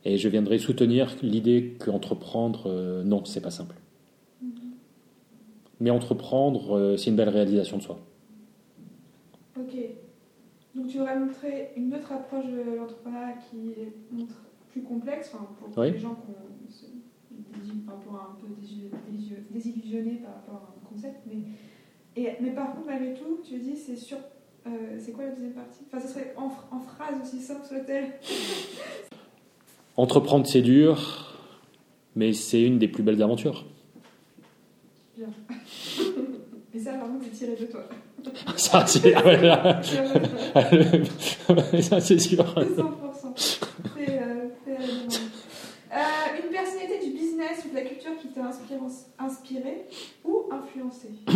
[0.05, 3.75] et je viendrai soutenir l'idée qu'entreprendre, euh, non, c'est pas simple.
[5.81, 7.99] Mais entreprendre, euh, c'est une belle réalisation de soi.
[9.59, 9.75] Ok.
[10.75, 13.93] Donc tu aurais montré une autre approche de l'entrepreneuriat qui est
[14.71, 15.93] plus complexe, enfin, pour Oui.
[15.93, 16.50] les gens qui ont
[17.55, 21.21] un peu désillu- désillu- désillusionnés par rapport à un concept.
[21.27, 21.39] Mais,
[22.17, 24.17] et, mais par contre, malgré tout, tu dis c'est sur.
[24.67, 25.81] euh, c'est quoi la deuxième partie?
[25.87, 28.13] Enfin, ce serait en, phr- en phrase aussi simple soit-elle.
[29.97, 31.35] Entreprendre, c'est dur,
[32.17, 33.67] mais c'est une des plus belles aventures.
[35.19, 35.25] Et
[36.79, 37.83] ça, par contre, c'est tiré de toi.
[38.57, 39.39] Ça, c'est ah ouais.
[41.83, 42.45] Ça, c'est sûr.
[42.45, 42.87] 100%.
[43.37, 43.61] C'est,
[44.09, 45.13] euh, c'est la demande.
[45.93, 45.97] Euh,
[46.45, 47.65] une personnalité du business
[49.19, 49.87] inspiré,
[50.25, 51.09] ou influencé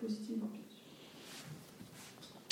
[0.00, 0.48] Positivement.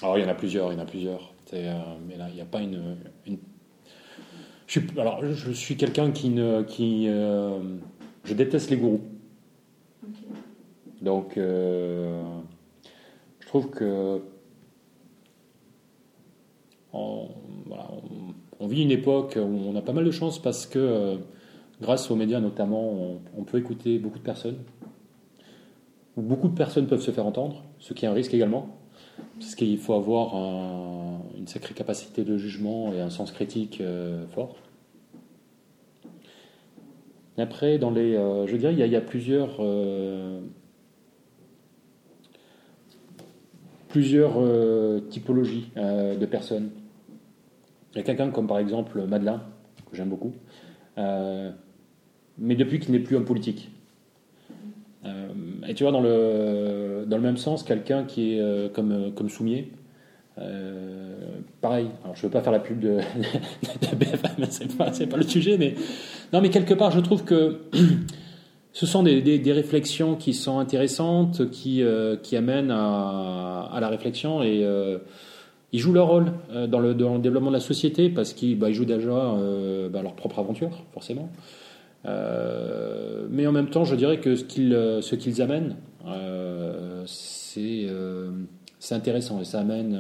[0.03, 1.33] Alors, il y en a plusieurs, il y en a plusieurs.
[1.55, 2.97] Euh, mais là, il n'y a pas une.
[3.27, 3.39] une-
[4.67, 6.63] Je suis, alors, je suis quelqu'un qui ne.
[6.63, 7.61] Qui, euh,
[8.25, 9.01] je déteste les gourous.
[11.01, 12.23] Donc, euh,
[13.41, 14.21] je trouve que.
[16.93, 17.29] On,
[17.67, 21.19] voilà, on- on vit une époque où on a pas mal de chance parce que,
[21.81, 24.59] grâce aux médias notamment, on, peut écouter beaucoup de personnes.
[26.17, 28.79] Beaucoup de personnes peuvent se faire entendre, ce qui est un risque également.
[29.39, 34.27] Parce qu'il faut avoir un- une sacrée capacité de jugement et un sens critique euh,
[34.29, 34.57] fort.
[37.39, 40.41] Après, dans les, euh, je dirais, il y a, plusieurs, euh,
[45.11, 46.71] typologies de personnes.
[47.93, 49.41] Il y a quelqu'un comme par exemple Madeleine,
[49.91, 50.33] que j'aime beaucoup,
[52.39, 53.71] mais depuis qu'il n'est plus homme politique.
[55.05, 55.29] Euh,
[55.69, 59.29] et tu vois, dans le, dans le même sens, quelqu'un qui est euh, comme, comme
[59.29, 59.71] Soumier,
[60.39, 61.15] euh,
[61.61, 65.17] pareil, alors je ne veux pas faire la pub de, de BFM, c'est pas, pas
[65.17, 65.75] le sujet, mais
[66.33, 67.61] non, mais quelque part, je trouve que
[68.73, 73.89] ce sont des, des- réflexions qui sont intéressantes, qui, euh, qui amènent à, à la
[73.89, 74.99] réflexion et euh,
[75.73, 78.59] ils jouent leur rôle euh, dans, le, dans le développement de la société parce qu'ils
[78.59, 81.31] bah, jouent déjà euh, bah, leur propre aventure, forcément.
[82.07, 85.77] Euh, mais en même temps, je dirais que ce qu'ils euh, qu'ils amènent,
[86.07, 89.99] euh, c'est intéressant et ça amène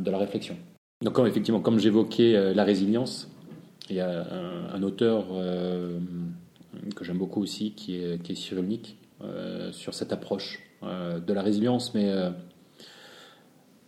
[0.00, 0.56] de la réflexion.
[1.02, 3.30] Donc, effectivement, comme j'évoquais la résilience,
[3.88, 4.26] il y a
[4.74, 5.26] un, auteur
[6.96, 12.10] que j'aime beaucoup aussi qui est, qui est sur cette approche de la résilience, mais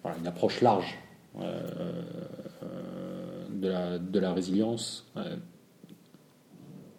[0.05, 0.97] une approche large
[3.51, 5.07] de, la, résilience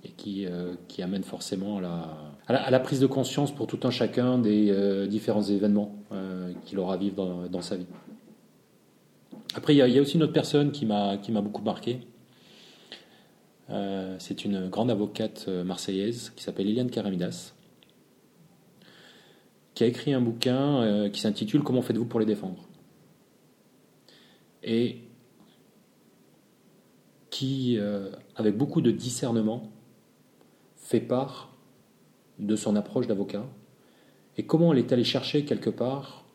[0.03, 4.37] et qui, euh, qui amène forcément à la, prise de conscience pour tout un chacun
[4.37, 7.85] des euh, différents événements euh, qu'il aura à vivre dans, sa vie.
[9.55, 12.01] Après, il y, a, aussi une autre personne qui m'a beaucoup marqué.
[14.19, 17.53] C'est une grande avocate marseillaise qui s'appelle Eliane Karamidas,
[19.73, 22.67] qui a écrit un bouquin qui s'intitule Comment faites-vous pour les défendre?
[24.61, 24.99] Et
[27.31, 27.79] qui,
[28.35, 29.71] avec beaucoup de discernement,
[31.01, 31.55] part
[32.39, 33.45] de son approche d'avocat
[34.37, 36.25] et comment elle est allée chercher quelque part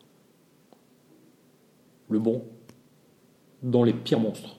[2.09, 2.43] le bon
[3.61, 4.57] dans les pires monstres,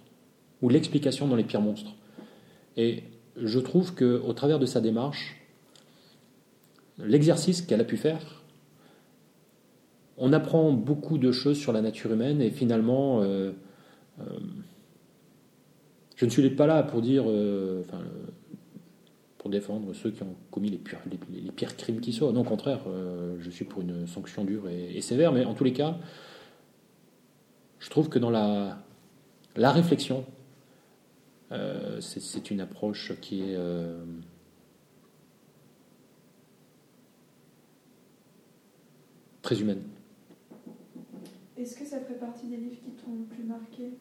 [0.62, 1.92] ou l'explication dans les pires monstres.
[2.76, 3.04] Et
[3.36, 5.36] je trouve que au travers de sa démarche,
[6.98, 8.42] l'exercice qu'elle a pu faire,
[10.18, 13.52] on apprend beaucoup de choses sur la nature humaine et finalement, euh,
[14.20, 14.24] euh,
[16.16, 17.82] je ne suis pas là pour dire, euh,
[19.40, 22.30] pour défendre ceux qui ont commis les pires, les, les pires crimes qui soient.
[22.30, 25.54] Non, au contraire, euh, je suis pour une sanction dure et, et sévère, mais en
[25.54, 25.96] tous les cas,
[27.78, 28.82] je trouve que dans la,
[29.56, 30.26] la réflexion,
[31.52, 34.04] euh, c'est- une approche qui est euh,
[39.40, 39.82] très humaine.
[41.56, 43.94] Est-ce que ça fait partie des livres qui t'ont le plus marqué?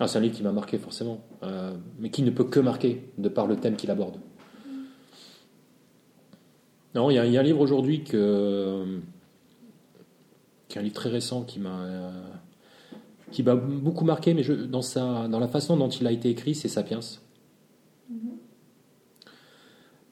[0.00, 3.08] Ah, c'est un livre qui m'a marqué forcément, euh, mais qui ne peut que marquer
[3.18, 4.18] de par le thème qu'il aborde.
[6.94, 9.00] Non, il y, a- il y a un livre aujourd'hui que,
[10.68, 12.12] qui est un livre très récent qui m'a
[13.30, 16.30] qui m'a beaucoup marqué, mais je, dans, sa, dans la façon dont il a été
[16.30, 17.00] écrit, c'est Sapiens.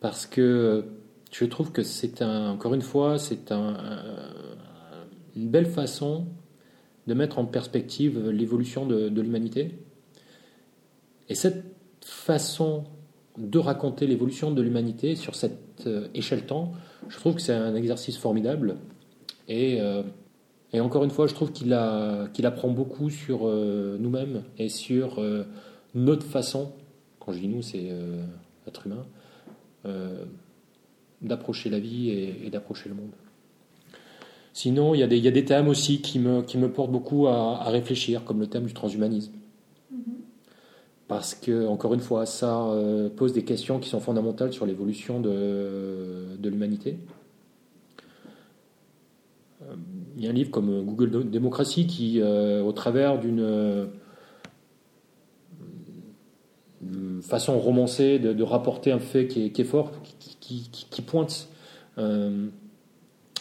[0.01, 0.85] Parce que
[1.33, 3.77] je trouve que c'est un, encore une fois, c'est un,
[5.35, 6.27] une belle façon
[7.07, 9.79] de mettre en perspective l'évolution de, de l'humanité.
[11.31, 11.65] Et cette
[12.03, 12.85] façon
[13.39, 16.73] de raconter l'évolution de l'humanité sur cette euh, échelle temps,
[17.09, 18.77] je trouve que c'est un exercice formidable.
[19.49, 20.03] Et, euh,
[20.75, 25.23] encore une fois, je trouve qu'il apprend beaucoup sur euh, nous-mêmes et sur
[25.95, 26.73] notre façon,
[27.19, 27.91] quand je dis nous, c'est
[28.67, 29.07] être humain,
[31.23, 33.13] d'approcher la vie et, d'approcher le monde.
[34.53, 38.47] Sinon, il y, a des, thèmes aussi qui me, portent beaucoup à réfléchir, comme le
[38.47, 39.33] thème du transhumanisme
[41.09, 45.21] parce que, encore une fois, ça euh, pose des questions qui sont fondamentales sur l'évolution
[45.21, 46.99] de, l'humanité.
[49.63, 49.75] Euh,
[50.17, 53.89] il y a un livre comme Google Démocratie qui, euh, au travers d'une
[57.23, 59.93] façon romancée de, rapporter un fait qui est, fort,
[60.41, 61.49] qui pointe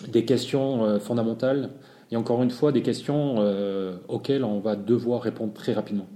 [0.08, 1.72] des questions fondamentales,
[2.12, 3.36] et encore une fois des questions
[4.08, 6.08] auxquelles on va devoir répondre très rapidement.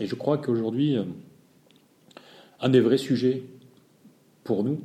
[0.00, 1.04] Et je crois qu'aujourd'hui, euh,
[2.60, 3.42] un des vrais sujets
[4.44, 4.80] pour nous,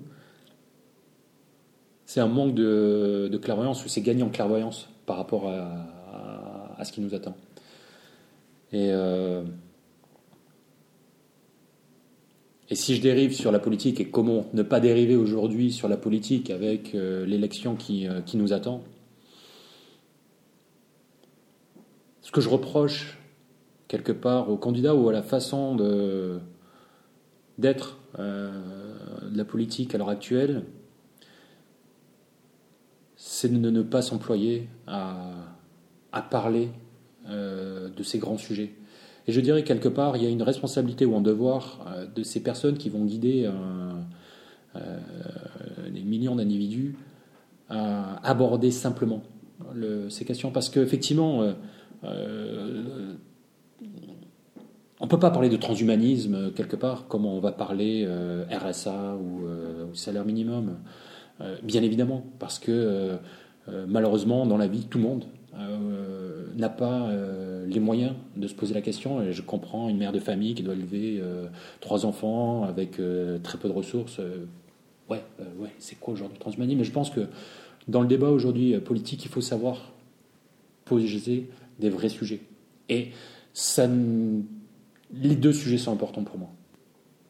[2.05, 7.01] c'est un manque de, clairvoyance, ou c'est gagner en clairvoyance par rapport à, ce qui
[7.01, 7.35] nous attend.
[8.73, 9.43] Et, euh,
[12.69, 15.95] et si je dérive sur la politique, et comment ne pas dériver aujourd'hui sur la
[15.95, 18.83] politique avec euh, l'élection qui nous attend,
[22.21, 23.17] ce que je reproche
[23.93, 26.39] quelque part au candidat ou à la façon de,
[27.59, 28.49] d'être euh,
[29.31, 30.63] de la politique à l'heure actuelle,
[33.15, 35.29] c'est de ne pas s'employer à,
[36.11, 36.71] à parler
[37.29, 38.73] euh, de ces grands sujets.
[39.27, 42.23] Et je dirais quelque part, il y a une responsabilité ou un devoir euh, de
[42.23, 43.47] ces personnes qui vont guider
[45.93, 46.95] des millions d'individus
[47.69, 49.21] à aborder simplement
[49.75, 50.49] le, ces questions.
[50.49, 51.53] Parce qu'effectivement,
[55.03, 58.45] on ne peut pas parler de transhumanisme euh, quelque part, comme on va parler euh,
[58.49, 60.77] RSA euh, ou, salaire minimum.
[61.61, 63.17] bien évidemment, parce que
[63.87, 65.25] malheureusement, dans la vie, tout le monde
[66.55, 67.11] n'a pas
[67.67, 69.21] les moyens de se poser la question.
[69.21, 71.21] Et je comprends une mère de famille qui doit élever
[71.79, 72.99] trois enfants avec
[73.43, 74.19] très peu de ressources.
[75.09, 75.23] ouais,
[75.59, 76.79] ouais c'est quoi aujourd'hui le transhumanisme?
[76.79, 77.27] Mais je pense que
[77.87, 79.91] dans le débat aujourd'hui politique, il faut savoir
[80.85, 81.49] poser
[81.79, 82.41] des vrais sujets.
[82.89, 83.09] Et
[83.53, 83.87] ça
[85.13, 86.49] les deux sujets sont importants pour moi.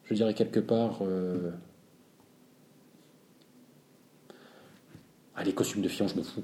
[0.06, 1.00] Je dirais quelque part.
[1.02, 1.52] Euh,
[5.36, 6.44] ah, les costumes de fion, je me fous.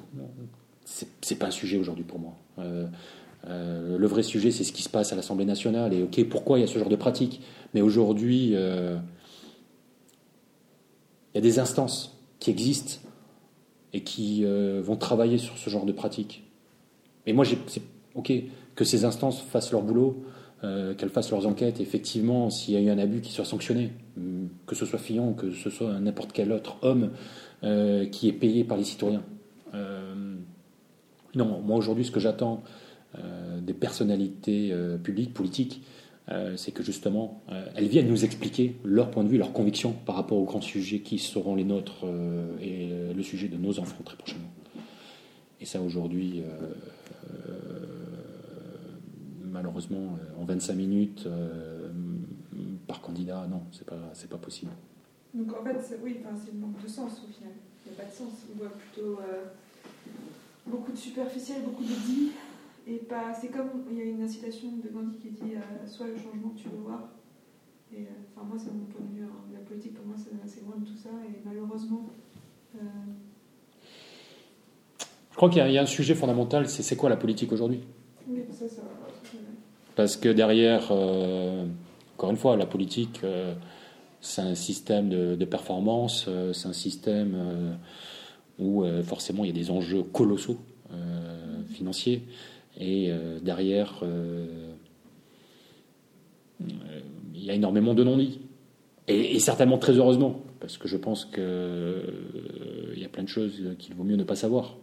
[1.22, 2.34] C'est pas un sujet aujourd'hui pour moi.
[2.58, 2.88] Euh,
[3.48, 6.58] euh, le vrai sujet, c'est ce qui se passe à l'Assemblée nationale et ok, pourquoi
[6.58, 7.42] il y a ce genre de pratique.
[7.74, 9.02] Mais aujourd'hui, il
[11.36, 13.00] y a des instances qui existent
[13.94, 16.44] et qui vont travailler sur ce genre de pratique.
[17.26, 17.46] Et moi,
[18.16, 18.34] ok
[18.80, 20.24] que ces instances fassent leur boulot.
[20.66, 21.80] Euh, qu'elles fassent leurs enquêtes.
[21.80, 25.32] Effectivement, s'il y a eu un abus, qui soit sanctionné, mm, que ce soit Fillon,
[25.32, 27.12] que ce soit n'importe quel autre homme
[27.64, 29.24] euh, qui est payé par les citoyens.
[29.74, 30.36] Euh,
[31.34, 32.64] non, moi aujourd'hui, ce que j'attends
[33.62, 34.72] des personnalités
[35.03, 35.82] publiques, politiques,
[36.55, 37.41] c'est que justement,
[37.76, 40.99] elles viennent nous expliquer leur point de vue, leurs convictions par rapport aux grands sujets
[40.99, 42.05] qui seront les nôtres
[42.62, 44.51] et le sujet de nos enfants très prochainement.
[45.60, 46.43] Et ça, aujourd'hui,
[49.52, 51.89] malheureusement, euh, en 25 minutes euh,
[52.88, 54.72] par candidat, non, c'est pas, c'est pas possible.
[55.34, 57.54] Donc en fait, oui, c'est le manque de sens au final.
[57.86, 58.45] Il n'y a pas de sens.
[58.52, 59.45] On voit plutôt euh,
[60.66, 62.32] beaucoup de superficiel, beaucoup de dit.
[62.88, 65.54] Et pas, c'est comme il y a une incitation de Gandhi qui dit
[65.86, 67.10] soit le changement que tu veux voir.
[67.93, 69.24] Et enfin, moi, c'est mon point de vue.
[69.24, 69.54] Hein.
[69.54, 71.10] La politique, pour moi, c'est assez loin de tout ça.
[71.28, 72.10] Et malheureusement.
[75.32, 77.82] Je crois qu'il y, a un sujet fondamental c'est c'est quoi la politique aujourd'hui?
[78.28, 78.82] Oui, ça, ça.
[80.00, 81.66] Parce que derrière, euh,
[82.14, 83.54] encore une fois, la politique, euh,
[84.22, 87.78] c'est un système de, performance, euh, c'est un système
[88.60, 90.58] où forcément il y a des enjeux colossaux
[91.74, 92.22] financiers.
[92.80, 94.06] Et derrière,
[96.62, 98.39] il y a énormément de non-dits.
[99.10, 101.43] Et, et, certainement très heureusement, parce que je pense qu'il
[102.95, 104.78] y a plein de choses qu'il vaut mieux ne pas savoir.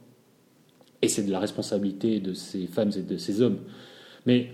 [1.00, 3.60] Et c'est de la responsabilité de ces femmes et de ces hommes.
[4.26, 4.50] Mais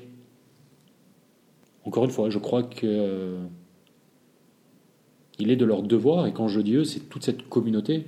[1.85, 3.45] encore une fois, je crois que euh,
[5.39, 8.07] il est de leur devoir, et quand je dis eux, c'est toute cette communauté,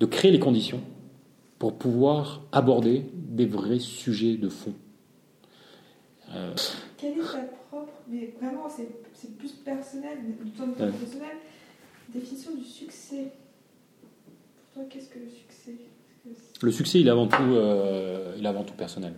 [0.00, 0.80] de créer les conditions
[1.58, 4.74] pour pouvoir aborder des vrais sujets de fond.
[6.34, 6.54] Euh,
[6.98, 10.18] Quelle est ta propre, mais vraiment c'est plus personnel,
[10.58, 11.36] ton professionnel,
[12.12, 13.32] définition du succès?
[14.74, 15.76] Pour toi, qu'est-ce que le succès?
[16.60, 19.14] Le succès, il est avant tout, euh, il est avant tout personnel.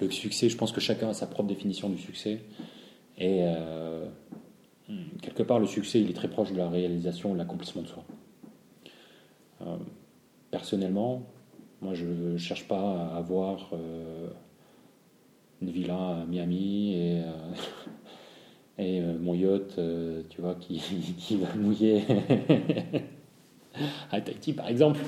[0.00, 2.40] Le succès, je pense que chacun a sa propre définition du succès.
[3.18, 4.06] Et euh,
[5.22, 8.04] quelque part, le succès, il est très proche de la réalisation, de l'accomplissement de soi.
[10.50, 11.22] personnellement,
[11.82, 14.28] moi, je ne cherche pas à avoir euh,
[15.60, 17.52] une villa à Miami et, euh,
[18.80, 19.78] euh, mon yacht,
[20.30, 20.78] tu vois, qui,
[21.18, 22.02] qui va mouiller
[24.10, 25.00] à Tahiti, par exemple.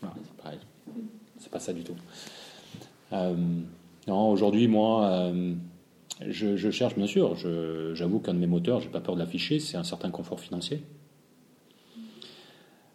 [0.00, 0.58] c'est pareil.
[1.38, 1.96] C'est pas ça du tout.
[3.10, 5.32] non, aujourd'hui, moi,
[6.28, 7.36] je, cherche, bien sûr,
[7.94, 10.82] j'avoue qu'un de mes moteurs, j'ai pas peur de l'afficher, c'est un certain confort financier.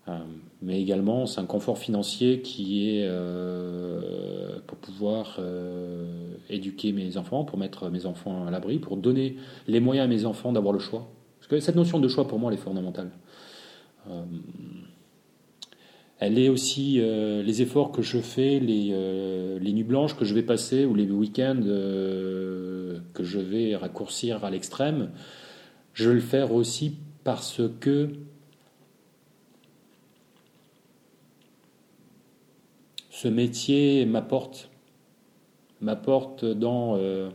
[0.07, 0.17] Euh,
[0.61, 7.43] mais également, c'est un confort financier qui est euh, pour pouvoir euh, éduquer mes enfants,
[7.43, 9.35] pour mettre mes enfants à l'abri, pour donner
[9.67, 11.09] les moyens à mes enfants d'avoir le choix.
[11.39, 13.11] Parce que cette notion de choix, pour moi, elle est fondamentale.
[16.19, 20.41] Elle est aussi les efforts que je fais, les, les, nuits blanches que je vais
[20.41, 25.11] passer ou les week-ends que je vais raccourcir à l'extrême.
[25.93, 28.09] Je vais le faire aussi parce que
[33.09, 34.69] ce métier m'apporte
[35.81, 37.29] m'apporte dans euh,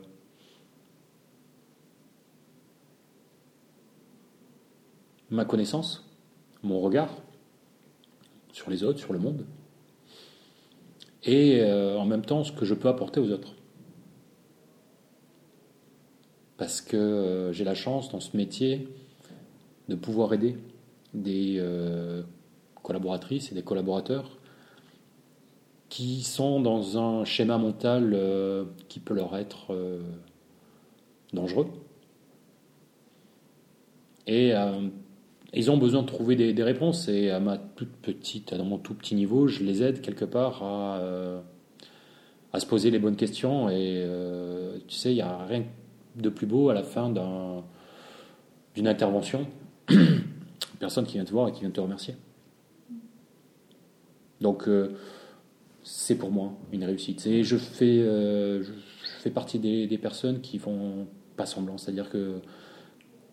[5.30, 6.08] ma connaissance,
[6.62, 7.21] mon regard
[8.52, 9.44] sur les autres, sur le monde,
[11.24, 13.54] et euh, en même temps ce que je peux apporter aux autres.
[16.56, 18.88] Parce que euh, j'ai la chance dans ce métier
[19.88, 20.56] de pouvoir aider
[21.12, 21.60] des
[22.82, 24.38] collaboratrices et des collaborateurs
[25.92, 30.00] qui sont dans un schéma mental euh, qui peut leur être euh,
[31.34, 31.66] dangereux.
[34.26, 34.88] Et euh,
[35.54, 37.08] ils ont besoin de trouver des, réponses.
[37.08, 40.62] Et à ma toute petite, dans mon tout petit niveau, je les aide quelque part
[40.62, 41.00] à,
[42.52, 43.68] à se poser les bonnes questions.
[43.68, 44.06] Et
[44.88, 45.64] tu sais, il n'y a rien
[46.16, 47.10] de plus beau à la fin
[48.74, 49.46] d'une intervention.
[50.78, 52.14] Personne qui vient te voir et qui vient te remercier.
[54.40, 54.68] Donc,
[55.82, 57.26] c'est pour moi une réussite.
[57.26, 58.70] Et je fais, euh, je
[59.20, 61.78] fais partie des, personnes qui font pas semblant.
[61.78, 62.40] C'est-à-dire que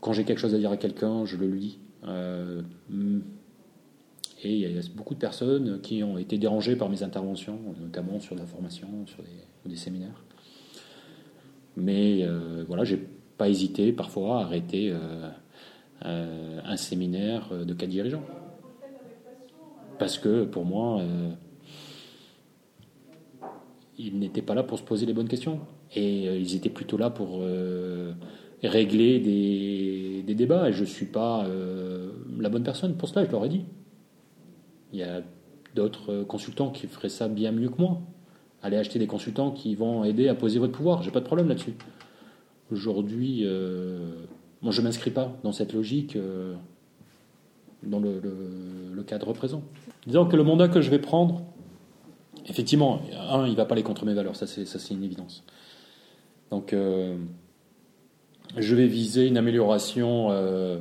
[0.01, 1.79] quand j'ai quelque chose à dire à quelqu'un, je le lis.
[2.05, 2.61] Euh,
[4.41, 8.19] et il y a beaucoup de personnes qui ont été dérangées par mes interventions, notamment
[8.19, 10.23] sur la formation, sur des, des séminaires.
[11.75, 13.05] Mais euh, voilà, j'ai
[13.37, 14.93] pas hésité parfois à arrêter
[16.01, 18.23] un séminaire de cas dirigeants.
[19.97, 21.01] Parce que pour moi,
[23.99, 25.59] ils n'étaient pas là pour se poser les bonnes questions.
[25.95, 28.13] Et euh, ils étaient plutôt là pour euh,
[28.67, 30.69] régler des, débats.
[30.69, 33.65] Et je ne suis pas euh, la bonne personne pour cela, je leur ai dit.
[34.93, 35.21] Il y a
[35.75, 38.01] d'autres consultants qui feraient ça bien mieux que moi.
[38.61, 41.03] Allez acheter des consultants qui vont aider à poser votre pouvoir.
[41.03, 41.73] J'ai pas de problème là-dessus.
[42.71, 43.45] Aujourd'hui,
[44.61, 46.17] moi je m'inscris pas dans cette logique
[47.83, 49.63] dans le, cadre présent.
[50.05, 51.41] Disons que le mandat que je vais prendre,
[52.45, 55.43] effectivement, un, il ne va pas aller contre mes valeurs, ça c'est une évidence.
[56.51, 57.17] Donc, euh,
[58.57, 60.79] je vais viser une amélioration euh,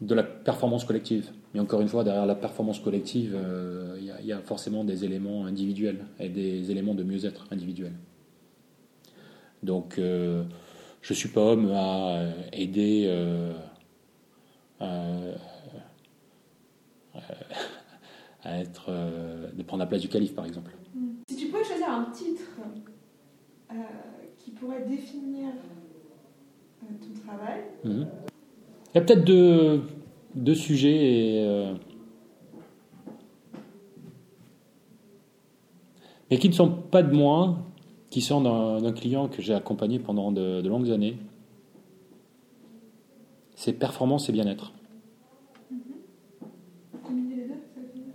[0.00, 1.30] de la performance collective.
[1.54, 5.46] Mais encore une fois, derrière la performance collective, euh, il y, a forcément des éléments
[5.46, 7.92] individuels et des éléments de mieux-être individuel.
[9.62, 10.44] Donc, je
[11.08, 13.08] ne suis pas homme à aider
[18.44, 20.72] à être, euh, de prendre la place du calife, par exemple.
[21.28, 22.42] Si tu pouvais choisir un titre
[23.72, 25.48] euh, qui pourrait définir
[26.82, 27.62] euh, ton travail.
[27.84, 28.06] Mhm.
[28.94, 29.82] Il y a peut-être deux,
[30.34, 31.74] deux, sujets, et,
[36.30, 37.58] mais qui ne sont pas de moi,
[38.10, 41.16] qui sont d'un client que j'ai accompagné pendant de, de longues années.
[43.54, 44.72] C'est performance et bien-être.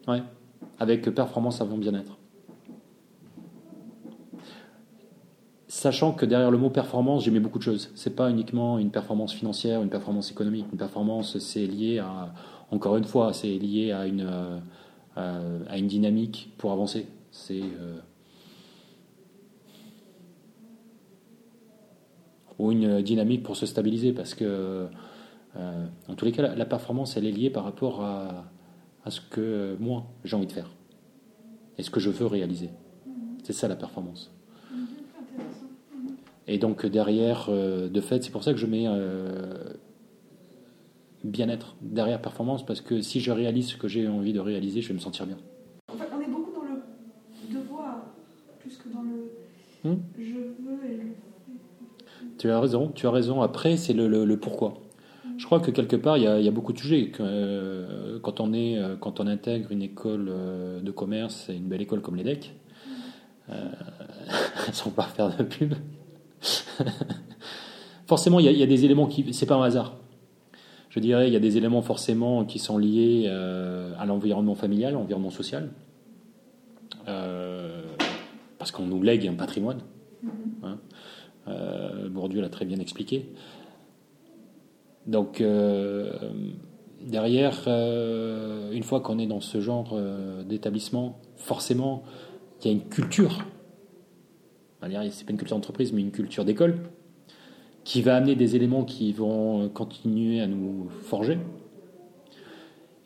[0.08, 0.22] Ouais,
[0.80, 2.17] avec performance avant bien-être.
[5.68, 7.92] Sachant que derrière le mot performance, j'ai mis beaucoup de choses.
[7.96, 10.66] C'est pas uniquement une performance financière, une performance économique.
[10.72, 12.34] Une performance, c'est lié à,
[12.72, 14.28] encore une fois, c'est lié à une,
[15.18, 17.08] euh, à une dynamique pour avancer.
[17.32, 18.00] C'est euh,
[22.60, 24.88] ou une dynamique pour se stabiliser, parce que,
[25.58, 28.46] euh, en tous les cas, la, performance, elle est liée par rapport à
[29.08, 30.70] à ce que moi j'ai envie de faire
[31.78, 32.70] et ce que je veux réaliser.
[33.44, 34.37] C'est ça la performance.
[36.48, 39.74] Et donc derrière, euh, de fait, c'est pour ça que je mets euh,
[41.24, 44.88] bien-être derrière performance, parce que si je réalise ce que j'ai envie de réaliser, je
[44.90, 45.38] vais me sentir bien.
[45.94, 48.06] En fait, on est beaucoup dans le devoir,
[48.60, 49.32] plus que dans le
[49.84, 51.04] Hmm je veux et le
[52.38, 53.42] Tu as raison, tu as raison.
[53.42, 54.76] Après, c'est le, le- le pourquoi.
[55.38, 57.12] Je crois que quelque part, il y a, il y a beaucoup de sujets.
[57.20, 60.32] Euh, quand, on est, quand on intègre une école
[60.82, 62.56] de commerce et une belle école comme l'EDEC,
[63.50, 63.70] euh,
[64.74, 65.76] sans pas faire de pub,
[68.08, 69.34] forcément, il y, a, il y a des éléments qui.
[69.34, 69.98] C'est pas un hasard.
[70.90, 74.94] Je dirais, il y a des éléments forcément qui sont liés euh, à l'environnement familial,
[74.94, 75.70] l'environnement social.
[77.08, 77.84] Euh,
[78.58, 79.82] parce qu'on nous lègue un patrimoine.
[80.64, 80.80] Hein.
[81.48, 83.30] Euh, Bourdieu l'a très bien expliqué.
[85.06, 85.44] Donc,
[87.02, 89.98] derrière, une fois qu'on est dans ce genre
[90.46, 92.04] d'établissement, forcément,
[92.60, 93.46] il y a une culture.
[94.82, 96.78] C'est pas une culture d'entreprise, mais une culture d'école
[97.84, 101.40] qui va amener des éléments qui vont continuer à nous forger.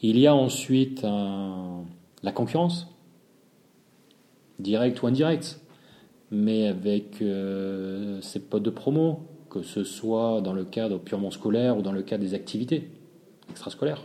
[0.01, 2.87] Il y a ensuite la concurrence,
[4.59, 5.61] directe ou indirecte,
[6.31, 11.77] mais avec euh, ses potes de promo, que ce soit dans le cadre purement scolaire
[11.77, 12.89] ou dans le cadre des activités
[13.49, 14.03] extrascolaires.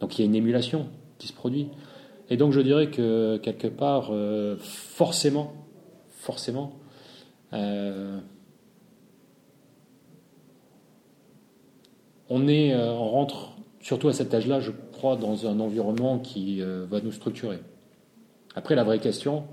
[0.00, 0.88] Donc il y a une émulation
[1.18, 1.68] qui se produit.
[2.30, 5.52] Et donc je dirais que quelque part, euh, forcément,
[6.24, 6.72] forcément,
[7.52, 8.18] euh,
[12.30, 16.62] on est, euh, on rentre surtout à cet âge-là, je crois, dans un environnement qui
[16.62, 17.60] euh, va nous structurer.
[18.54, 19.44] Après, la vraie question,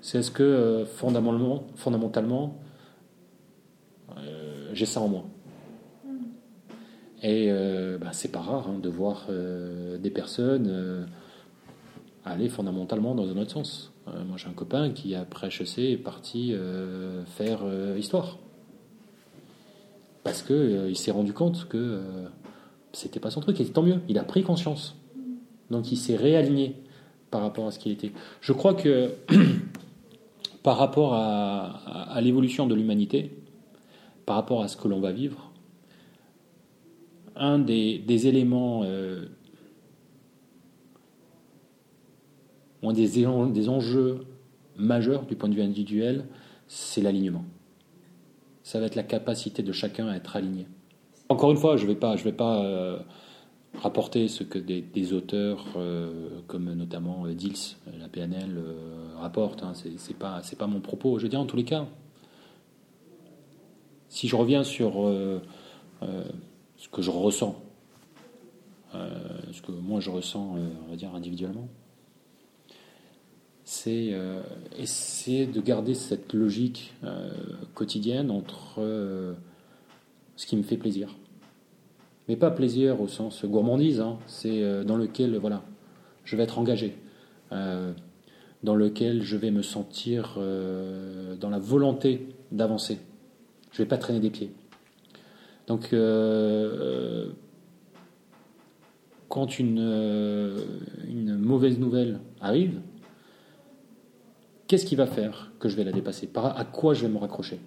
[0.00, 2.58] c'est est-ce que fondamentalement, fondamentalement
[4.16, 5.24] euh, j'ai ça en moi?
[7.22, 11.08] Et euh, bah, c'est pas rare hein, de voir euh, des personnes
[12.24, 13.93] aller fondamentalement dans un autre sens.
[14.08, 18.38] Euh, moi, j'ai un copain qui, après HEC, est parti euh, faire euh, histoire.
[20.22, 22.02] Parce que euh, il s'est rendu compte que
[22.92, 24.96] c'était pas son truc, et tant mieux, il a pris conscience.
[25.70, 26.76] Donc il s'est réaligné
[27.30, 28.12] par rapport à ce qu'il était.
[28.40, 29.12] Je crois que
[30.62, 33.36] par rapport à, l'évolution de l'humanité,
[34.24, 35.50] par rapport à ce que l'on va vivre,
[37.36, 38.84] un des, éléments,
[42.90, 44.20] un des, enjeux
[44.76, 46.26] majeurs du point de vue individuel,
[46.68, 47.44] c'est l'alignement.
[48.62, 50.66] Ça va être la capacité de chacun à être aligné.
[51.28, 52.98] Encore une fois, je ne vais pas, euh,
[53.80, 58.62] rapporter ce que des, auteurs euh, comme notamment euh, Dils, euh, la PNL,
[59.16, 59.62] rapportent.
[59.62, 61.18] Hein, c'est c'est pas, pas mon propos.
[61.18, 61.86] Je veux dire, en tous les cas,
[64.08, 64.92] si je reviens sur
[66.02, 67.60] ce que je ressens,
[68.92, 70.56] ce que moi je ressens,
[70.86, 71.68] on va dire individuellement,
[73.64, 74.42] c'est euh,
[74.78, 77.30] essayer de garder cette logique euh,
[77.74, 79.32] quotidienne entre euh,
[80.36, 81.16] ce qui me fait plaisir.
[82.28, 85.62] Mais pas plaisir au sens gourmandise, hein, c'est dans lequel voilà,
[86.24, 86.96] je vais être engagé,
[87.50, 92.98] dans lequel je vais me sentir dans la volonté d'avancer.
[93.72, 94.52] Je vais pas traîner des pieds.
[95.66, 95.94] Donc,
[99.28, 102.80] quand une mauvaise nouvelle arrive,
[104.66, 106.26] qu'est-ce qui va faire que je vais la dépasser?
[106.26, 107.60] Par à quoi je vais me raccrocher?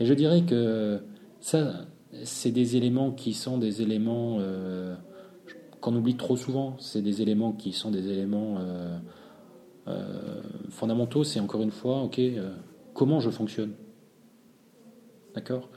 [0.00, 1.00] Et je dirais que
[1.40, 1.86] ça,
[2.24, 4.94] c'est des éléments qui sont des éléments euh,
[5.80, 6.76] qu'on oublie trop souvent.
[6.78, 8.98] C'est des éléments qui sont des éléments euh,
[9.88, 11.24] euh, fondamentaux.
[11.24, 12.20] C'est encore une fois, ok,
[12.94, 13.72] comment je fonctionne
[15.34, 15.68] D'accord?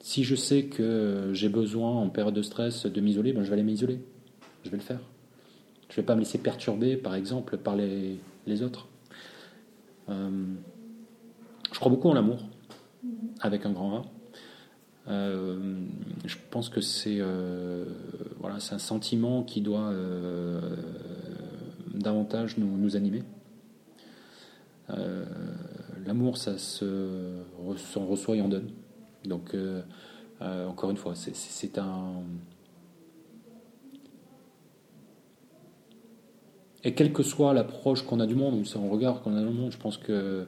[0.00, 3.54] Si je sais que j'ai besoin en période de stress de m'isoler, ben je vais
[3.54, 4.00] aller m'isoler.
[4.64, 5.00] Je vais le faire.
[5.90, 8.86] Je ne vais pas me laisser perturber, par exemple, par les, les autres.
[10.08, 10.54] Euh,
[11.72, 12.38] je crois beaucoup en l'amour,
[13.40, 14.04] avec un grand A.
[15.08, 15.80] Euh,
[16.24, 17.84] je pense que c'est euh,
[18.38, 19.92] voilà, un sentiment qui doit
[21.92, 23.22] davantage nous, nous animer.
[26.06, 27.42] L'amour, ça se
[27.96, 28.70] reçoit et en donne.
[29.24, 29.56] Donc,
[30.40, 32.22] encore une fois, c'est un.
[36.82, 39.46] Et quelle que soit l'approche qu'on a du monde, ou son regard qu'on a dans
[39.46, 40.46] le monde, je pense que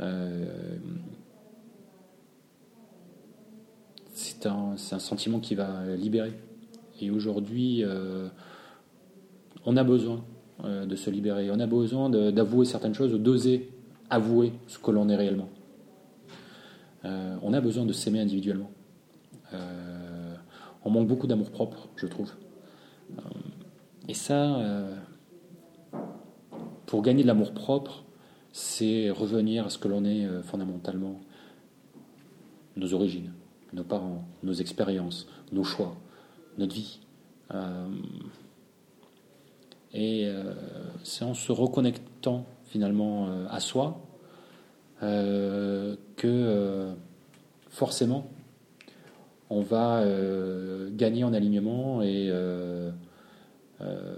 [0.00, 0.76] euh,
[4.12, 6.32] c'est un, c'est sentiment qui va libérer.
[7.00, 8.28] Et aujourd'hui, euh,
[9.64, 10.24] on a besoin
[10.64, 11.50] euh, de se libérer.
[11.50, 13.70] On a besoin d'avouer certaines choses, d'oser
[14.10, 15.48] avouer ce que l'on est réellement.
[17.42, 18.70] On a besoin de s'aimer individuellement.
[20.84, 22.32] On manque beaucoup d'amour propre, je trouve.
[24.08, 24.58] et ça,
[26.86, 28.04] pour gagner de l'amour propre,
[28.52, 31.20] c'est revenir à ce que l'on est fondamentalement,
[32.76, 33.32] nos origines,
[33.72, 35.96] nos parents, nos expériences, nos choix,
[36.58, 37.00] notre vie.
[39.92, 40.28] et
[41.02, 44.00] c'est en se reconnectant finalement à soi
[45.00, 46.94] que
[47.70, 48.30] forcément
[49.50, 52.90] on va euh, gagner en alignement et euh,
[53.80, 54.16] euh,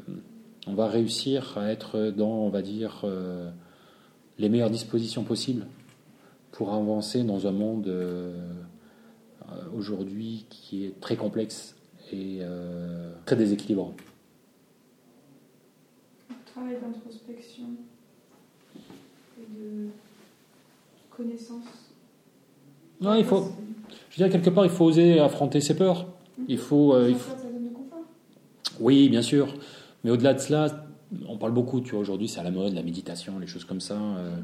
[0.66, 3.04] on va réussir à être dans, on va dire,
[4.38, 5.66] les meilleures dispositions possibles
[6.52, 7.92] pour avancer dans un monde
[9.76, 11.76] aujourd'hui qui est très complexe
[12.12, 12.40] et
[13.24, 13.94] très déséquilibrant.
[16.46, 17.66] Travail d'introspection
[19.38, 19.88] et de
[21.10, 21.64] connaissance.
[23.00, 23.52] Non, il faut,
[24.10, 26.06] je veux dire, quelque part, il faut oser affronter ses peurs.
[26.48, 26.94] Il faut.
[26.94, 27.16] Euh, il
[28.80, 29.54] Oui, bien sûr.
[30.06, 30.68] Mais au-delà de cela,
[31.28, 33.80] on parle beaucoup, tu vois, aujourd'hui, c'est à la mode, la méditation, les choses comme
[33.80, 33.96] ça.
[33.96, 34.36] Euh.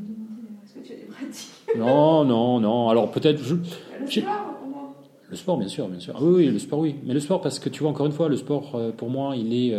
[0.64, 1.50] Est-ce que tu as des pratiques?
[1.78, 2.88] Non, non, non.
[2.88, 3.40] Alors peut-être.
[3.44, 3.54] Je...
[3.54, 4.92] Le sport, pour moi.
[5.30, 6.14] Le sport, bien sûr, bien sûr.
[6.16, 6.96] Ah oui, oui, le sport, oui.
[7.04, 9.36] Mais le sport, parce que tu vois, encore une fois, le sport, euh, pour moi,
[9.36, 9.78] il est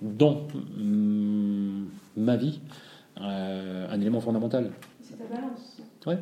[0.00, 1.84] dans mm,
[2.16, 2.60] ma vie
[3.18, 4.72] un élément fondamental.
[5.02, 5.82] C'est ta balance.
[6.06, 6.18] Ouais,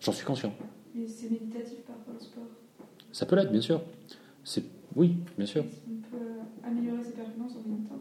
[0.00, 0.52] j'en suis conscient.
[0.92, 2.42] Mais c'est méditatif parfois le sport?
[3.12, 3.80] Ça peut l'être, bien sûr.
[4.42, 4.64] C'est
[4.98, 5.64] oui, bien sûr.
[5.88, 6.24] On peut
[6.66, 8.00] améliorer ses performances en même temps?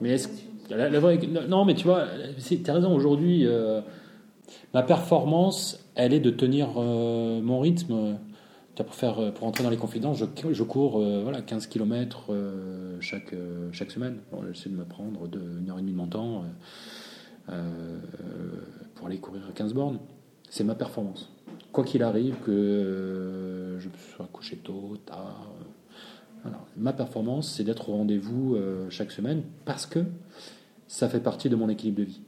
[0.00, 0.28] Mais est-ce
[0.70, 2.06] la, la non, mais tu vois,
[2.38, 2.94] tu as raison.
[2.94, 3.82] Aujourd'hui, euh,
[4.72, 8.18] ma performance, elle est de tenir euh, mon rythme.
[8.74, 12.30] Pour, faire, euh, pour entrer dans les confidences, je, je cours voilà, 15 km
[13.00, 13.34] chaque,
[13.72, 14.18] chaque semaine.
[14.52, 16.44] J'essaie de me prendre de, une heure et demie de mon temps
[18.94, 19.98] pour aller courir 15 bornes.
[20.50, 21.30] C'est ma performance
[21.76, 25.46] quoi qu'il arrive, que euh, je sois couché tôt, tard.
[26.46, 30.00] Euh, Ma performance, c'est d'être au rendez-vous euh, chaque semaine parce que
[30.88, 32.20] ça fait partie de mon équilibre de vie.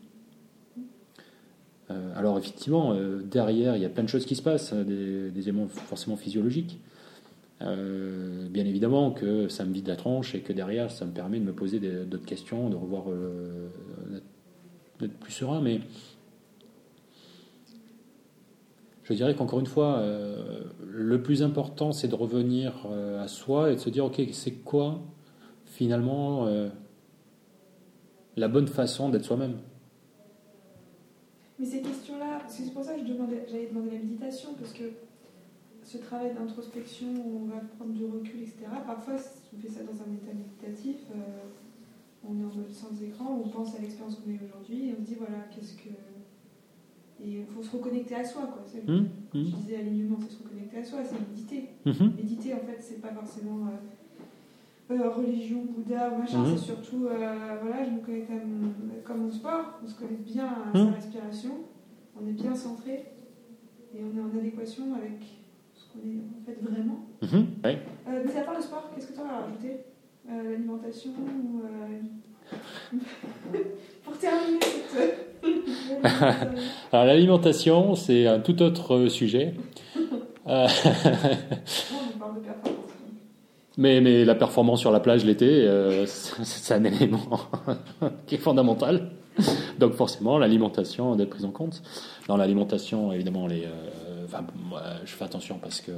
[2.17, 2.95] alors effectivement,
[3.25, 6.81] derrière, il y a plein de choses qui se passent, hein, des, éléments forcément physiologiques.
[7.61, 11.45] bien évidemment que ça me vide la tronche et que derrière, ça me permet de
[11.45, 13.05] me poser d'autres questions, de revoir,
[15.01, 15.61] d'être plus serein.
[15.61, 15.81] Mais
[19.15, 23.73] je dirais qu'encore une fois, euh, le plus important, c'est de revenir euh, à soi
[23.73, 25.01] et de se dire, ok, c'est quoi
[25.65, 26.69] finalement euh,
[28.37, 29.57] la bonne façon d'être soi-même?
[31.59, 34.85] Mais ces questions-là, c'est pour ça que j'allais demander la méditation, parce que
[35.83, 40.15] ce travail d'introspection on va prendre du recul, etc., parfois on fait ça dans un
[40.15, 40.97] état méditatif,
[42.29, 45.03] on est en mode sans écran, on pense à l'expérience qu'on a aujourd'hui et on
[45.03, 45.89] se dit, voilà, qu'est-ce que
[47.21, 48.65] et il faut se reconnecter à soi, quoi.
[48.87, 49.09] Mmh, mmh.
[49.35, 51.71] Je disais alignement, c'est se reconnecter à soi, c'est méditer.
[51.85, 52.17] Mmh.
[52.17, 57.57] Méditer, en fait, c'est pas forcément euh, euh, religion, Bouddha ou machin, c'est surtout, euh,
[57.61, 58.73] voilà, je me connecte à mon,
[59.05, 61.55] comme au sport, on se connecte bien à sa respiration,
[62.21, 63.07] on est bien centré
[63.95, 65.23] et on est en adéquation avec
[65.75, 67.07] ce qu'on est en fait vraiment.
[67.65, 67.83] Ouais.
[68.07, 69.81] mais à part le sport, qu'est-ce que tu as à rajouter?
[70.27, 71.63] L'alimentation ou.
[74.05, 75.28] Pour terminer cette.
[76.93, 79.55] Alors l'alimentation, c'est un tout autre sujet.
[83.77, 87.41] mais, mais la performance sur la plage l'été, euh, c'est un élément
[88.27, 89.11] qui est fondamental.
[89.79, 91.83] Donc forcément, l'alimentation doit être prise en compte.
[92.27, 94.45] Dans l'alimentation, évidemment, les, euh, enfin,
[95.05, 95.93] je fais attention parce que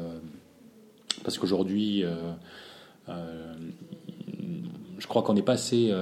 [1.24, 2.32] parce qu'aujourd'hui, euh,
[4.98, 5.92] je crois qu'on n'est pas assez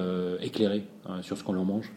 [0.41, 1.93] éclairé hein, sur ce qu'on mange.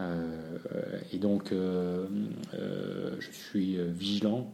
[0.00, 2.06] Euh, et donc, euh,
[2.54, 4.52] euh, je suis vigilant.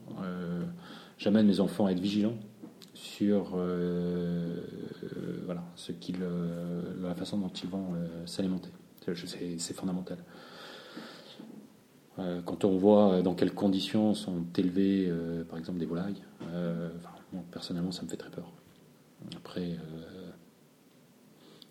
[1.19, 2.37] J'amène mes enfants à être vigilants
[2.95, 3.57] sur
[5.45, 5.93] voilà, ce
[7.03, 7.95] la façon dont ils vont
[8.27, 8.71] s'alimenter.
[9.15, 10.19] C'est fondamental.
[12.17, 15.13] quand on voit dans quelles conditions sont élevées,
[15.49, 16.23] par exemple, des volailles,
[17.33, 18.51] moi, personnellement, ça me fait très peur.
[19.37, 19.77] Après,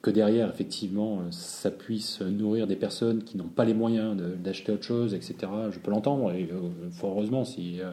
[0.03, 4.83] que derrière, effectivement, ça puisse nourrir des personnes qui n'ont pas les moyens d'acheter autre
[4.83, 5.35] chose, etc.
[5.71, 7.91] Je peux l'entendre, et euh, fort heureusement, si, euh,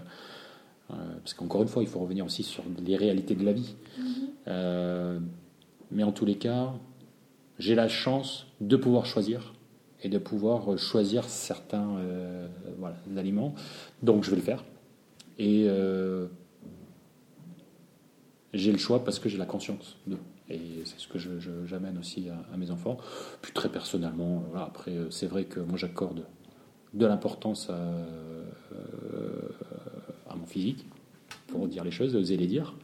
[0.90, 3.76] euh, parce qu'encore une fois, il faut revenir aussi sur les réalités de la vie.
[3.98, 5.20] Mm-hmm.
[5.92, 6.72] mais en tous les cas,
[7.60, 9.54] j'ai la chance de pouvoir choisir
[10.02, 11.96] et de pouvoir choisir certains
[12.78, 13.54] voilà, aliments.
[14.02, 14.64] Donc je vais le faire.
[15.38, 15.68] Et
[18.52, 20.16] j'ai le choix parce que j'ai la conscience de.
[20.50, 21.18] Et c'est ce que
[21.66, 22.98] j'amène aussi à, mes enfants.
[23.40, 26.24] Puis très personnellement, après, euh, c'est vrai que moi j'accorde
[26.92, 27.78] de l'importance à,
[30.28, 30.86] à, mon physique,
[31.46, 32.74] pour dire les choses, oser les dire.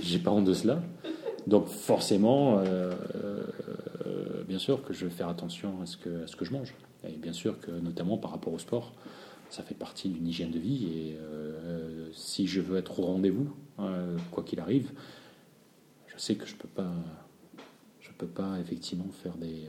[0.00, 0.82] J'ai pas honte de cela.
[1.46, 2.92] Donc forcément, euh,
[4.48, 6.74] bien sûr que je vais faire attention à ce que, à ce que je mange.
[7.06, 8.92] Et bien sûr que notamment par rapport au sport,
[9.48, 10.86] ça fait partie d'une hygiène de vie.
[10.86, 11.16] Et
[12.12, 13.48] si je veux être au rendez-vous,
[14.30, 14.90] quoi qu'il arrive,
[16.14, 16.92] je sais que je peux pas,
[18.00, 19.66] je peux pas effectivement faire des,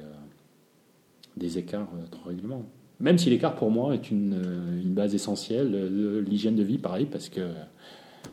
[1.38, 2.66] des écarts trop régulièrement.
[3.00, 7.30] Même si l'écart pour moi est une, une base essentielle, l'hygiène de vie, pareil, parce
[7.30, 7.52] que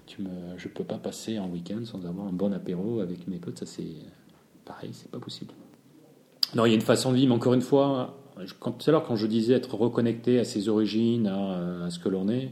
[0.06, 3.38] tu me, je peux pas passer un week-end sans avoir un bon apéro avec mes
[3.38, 3.86] potes, ça c'est
[4.64, 5.52] pareil, c'est pas possible.
[6.54, 8.18] Non, il y a une façon de vivre, mais encore une fois,
[8.58, 12.08] quand, tout à l'heure quand je disais être reconnecté à ses origines, à, ce que
[12.08, 12.48] l'on est, euh,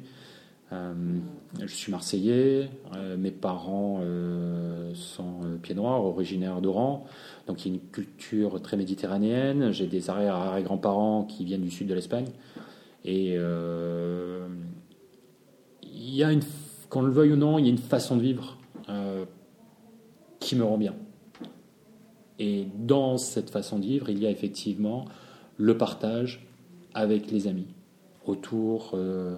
[0.71, 7.07] je suis marseillais, euh, mes parents euh, sont pieds noirs, originaires d'Oran,
[7.47, 9.73] donc il y a une culture très méditerranéenne.
[9.73, 12.29] J'ai des arrière-grands-parents qui viennent du sud de l'Espagne.
[13.05, 13.37] Et
[15.83, 16.43] il y a une
[16.89, 18.57] qu'on le veuille ou non, il y a une façon de vivre
[18.89, 19.25] euh,
[20.41, 20.95] qui me rend bien.
[22.39, 25.05] Et dans cette façon de vivre, il y a effectivement
[25.57, 26.47] le partage
[26.95, 27.67] avec les amis,
[28.27, 29.37] autour euh,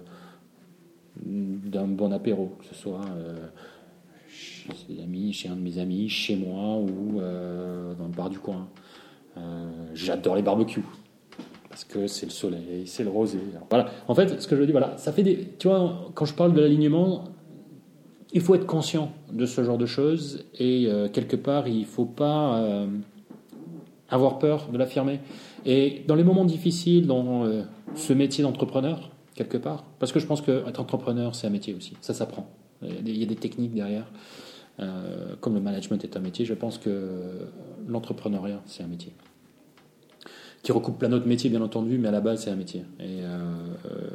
[1.24, 3.48] d'un bon apéro, que ce soit euh,
[4.28, 8.38] chez ses amis, chez un de mes amis, chez moi ou dans le bar du
[8.38, 8.68] coin.
[9.94, 10.84] J'adore les barbecues
[11.68, 13.38] parce que c'est le soleil, c'est le rosé.
[13.70, 13.90] voilà.
[14.08, 15.54] En fait, ce que je dis, voilà, ça fait des.
[15.58, 17.24] Tu vois, quand je parle de l'alignement,
[18.32, 21.84] il faut être conscient de ce genre de choses et euh, quelque part, il ne
[21.84, 22.86] faut pas euh,
[24.08, 25.20] avoir peur de l'affirmer.
[25.66, 27.62] Et dans les moments difficiles, dans euh,
[27.94, 29.10] ce métier d'entrepreneur,
[29.44, 32.50] quelque part, parce que je pense qu'être entrepreneur, c'est un métier aussi, ça s'apprend.
[32.82, 34.06] Il y a des techniques derrière.
[35.40, 37.48] comme le management est un métier, je pense que
[37.86, 39.12] l'entrepreneuriat, c'est un métier
[40.62, 42.84] qui recoupe plein d'autres métiers, bien entendu, mais à la base, c'est un métier.
[42.98, 43.38] Et euh,
[43.86, 44.08] euh,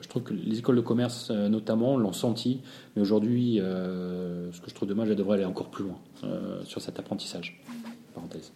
[0.00, 2.60] je trouve que les écoles de commerce, euh, notamment, l'ont senti,
[2.96, 5.98] mais aujourd'hui, ce que je trouve dommage, elles devraient aller encore plus loin
[6.64, 7.60] sur cet apprentissage.
[8.14, 8.52] Parenthèse.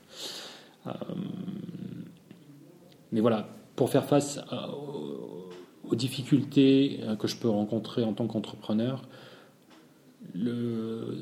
[3.12, 4.40] mais voilà, pour faire face
[5.90, 9.02] aux difficultés que je peux rencontrer en tant qu'entrepreneur,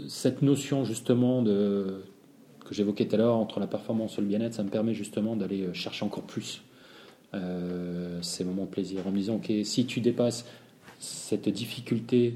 [0.08, 1.42] cette notion justement
[2.64, 5.36] que j'évoquais tout à l'heure entre la performance et le bien-être, ça me permet justement
[5.36, 6.62] d'aller euh, chercher encore plus
[7.34, 10.44] euh, ces moments de plaisir en me disant, ok, si tu dépasses
[10.98, 12.34] cette difficulté,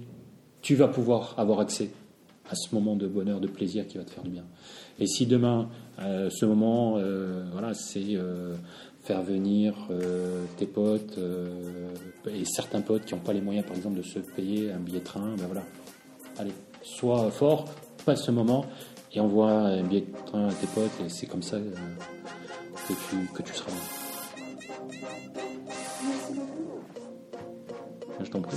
[0.61, 1.91] tu vas pouvoir avoir accès
[2.51, 4.45] à ce moment de bonheur, de plaisir qui va te faire du bien.
[4.99, 5.68] Et si demain,
[6.01, 6.99] euh, ce moment,
[7.53, 8.16] voilà, c'est
[9.09, 9.74] faire venir
[10.59, 11.18] tes potes
[12.26, 14.98] et certains potes qui n'ont pas les moyens, par exemple, de se payer un billet
[14.98, 15.62] de train, ben voilà,
[16.36, 16.52] allez,
[16.82, 17.64] sois fort,
[18.04, 18.66] passe ce moment
[19.14, 21.72] et envoie un billet de train à tes potes et c'est comme ça euh,
[22.86, 23.80] que, tu, que tu seras bien.
[28.20, 28.56] Je t'en prie.